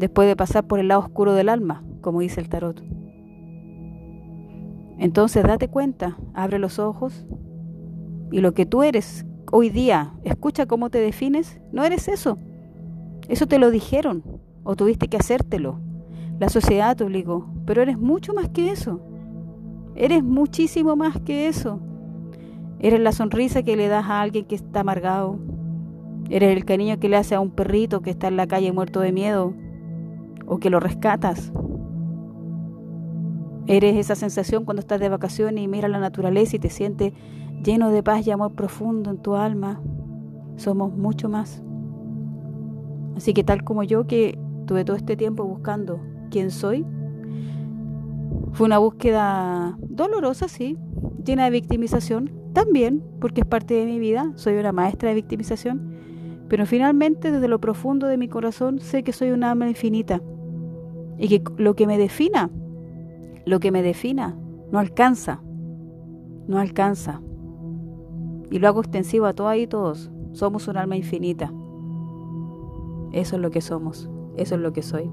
después 0.02 0.28
de 0.28 0.36
pasar 0.36 0.66
por 0.66 0.80
el 0.80 0.88
lado 0.88 1.02
oscuro 1.02 1.34
del 1.34 1.48
alma, 1.48 1.84
como 2.02 2.22
dice 2.22 2.42
el 2.42 2.50
tarot. 2.50 2.84
Entonces 4.98 5.44
date 5.44 5.68
cuenta, 5.68 6.18
abre 6.34 6.58
los 6.58 6.80
ojos 6.80 7.28
y 8.32 8.42
lo 8.42 8.54
que 8.56 8.66
tú 8.66 8.82
eres 8.82 9.28
hoy 9.52 9.70
día, 9.70 10.14
escucha 10.24 10.66
cómo 10.66 10.90
te 10.90 10.98
defines, 10.98 11.62
no 11.72 11.84
eres 11.84 12.08
eso. 12.08 12.40
Eso 13.30 13.46
te 13.46 13.60
lo 13.60 13.70
dijeron 13.70 14.24
o 14.64 14.76
tuviste 14.76 15.08
que 15.08 15.18
hacértelo. 15.18 15.80
La 16.40 16.50
sociedad 16.50 16.98
te 16.98 17.04
obligó, 17.04 17.54
pero 17.68 17.84
eres 17.84 18.00
mucho 18.00 18.34
más 18.34 18.50
que 18.50 18.72
eso. 18.72 19.02
Eres 19.96 20.24
muchísimo 20.24 20.96
más 20.96 21.22
que 21.22 21.48
eso. 21.48 21.80
Eres 22.80 23.00
la 23.02 23.12
sonrisa 23.12 23.62
que 23.62 23.76
le 23.76 23.88
das 23.88 24.06
a 24.06 24.22
alguien 24.22 24.46
que 24.46 24.56
está 24.56 24.80
amargado. 24.80 25.38
Eres 26.32 26.58
el 26.58 26.66
cariño 26.66 27.00
que 27.00 27.10
le 27.10 27.18
hace 27.18 27.36
a 27.36 27.40
un 27.40 27.52
perrito 27.52 28.02
que 28.02 28.10
está 28.10 28.30
en 28.30 28.38
la 28.38 28.48
calle 28.48 28.72
muerto 28.72 29.00
de 29.02 29.12
miedo 29.12 29.54
o 30.52 30.60
que 30.60 30.70
lo 30.70 30.82
rescatas. 30.82 31.54
Eres 33.68 33.96
esa 33.96 34.16
sensación 34.16 34.66
cuando 34.66 34.82
estás 34.82 35.00
de 35.00 35.08
vacaciones 35.08 35.64
y 35.64 35.68
miras 35.70 35.90
la 35.90 36.00
naturaleza 36.00 36.58
y 36.58 36.60
te 36.60 36.70
sientes 36.70 37.14
lleno 37.64 37.90
de 37.90 38.04
paz 38.04 38.28
y 38.28 38.32
amor 38.32 38.52
profundo 38.52 39.12
en 39.12 39.18
tu 39.20 39.36
alma. 39.36 39.80
Somos 40.58 40.94
mucho 40.94 41.30
más. 41.30 41.64
Así 43.16 43.34
que 43.34 43.46
tal 43.46 43.64
como 43.64 43.84
yo 43.84 44.08
que 44.08 44.38
tuve 44.68 44.84
todo 44.84 44.98
este 44.98 45.16
tiempo 45.16 45.46
buscando 45.46 46.02
quién 46.30 46.52
soy. 46.52 46.86
Fue 48.52 48.66
una 48.66 48.78
búsqueda 48.78 49.78
dolorosa, 49.80 50.50
sí, 50.50 50.78
llena 51.24 51.46
de 51.46 51.52
victimización, 51.52 52.30
también, 52.52 53.02
porque 53.22 53.40
es 53.40 53.48
parte 53.48 53.76
de 53.76 53.86
mi 53.86 54.00
vida, 54.00 54.34
soy 54.36 54.56
una 54.56 54.74
maestra 54.74 55.08
de 55.08 55.16
victimización, 55.16 55.96
pero 56.50 56.66
finalmente 56.66 57.32
desde 57.32 57.48
lo 57.48 57.62
profundo 57.62 58.08
de 58.08 58.18
mi 58.18 58.28
corazón 58.28 58.80
sé 58.80 59.04
que 59.04 59.14
soy 59.14 59.32
una 59.32 59.52
alma 59.52 59.70
infinita 59.70 60.22
y 61.18 61.28
que 61.28 61.44
lo 61.58 61.76
que 61.76 61.88
me 61.88 61.98
defina, 61.98 62.50
lo 63.46 63.60
que 63.60 63.72
me 63.72 63.82
defina, 63.82 64.38
no 64.72 64.80
alcanza, 64.80 65.42
no 66.48 66.58
alcanza. 66.60 67.22
Y 68.50 68.60
lo 68.60 68.68
hago 68.68 68.82
extensivo 68.82 69.26
a 69.26 69.34
todas 69.34 69.58
y 69.58 69.68
todos, 69.68 70.12
somos 70.34 70.68
un 70.68 70.78
alma 70.78 70.98
infinita. 70.98 71.52
Eso 73.12 73.36
es 73.36 73.42
lo 73.42 73.52
que 73.52 73.62
somos, 73.62 74.10
eso 74.38 74.56
es 74.56 74.62
lo 74.62 74.74
que 74.74 74.82
soy. 74.82 75.10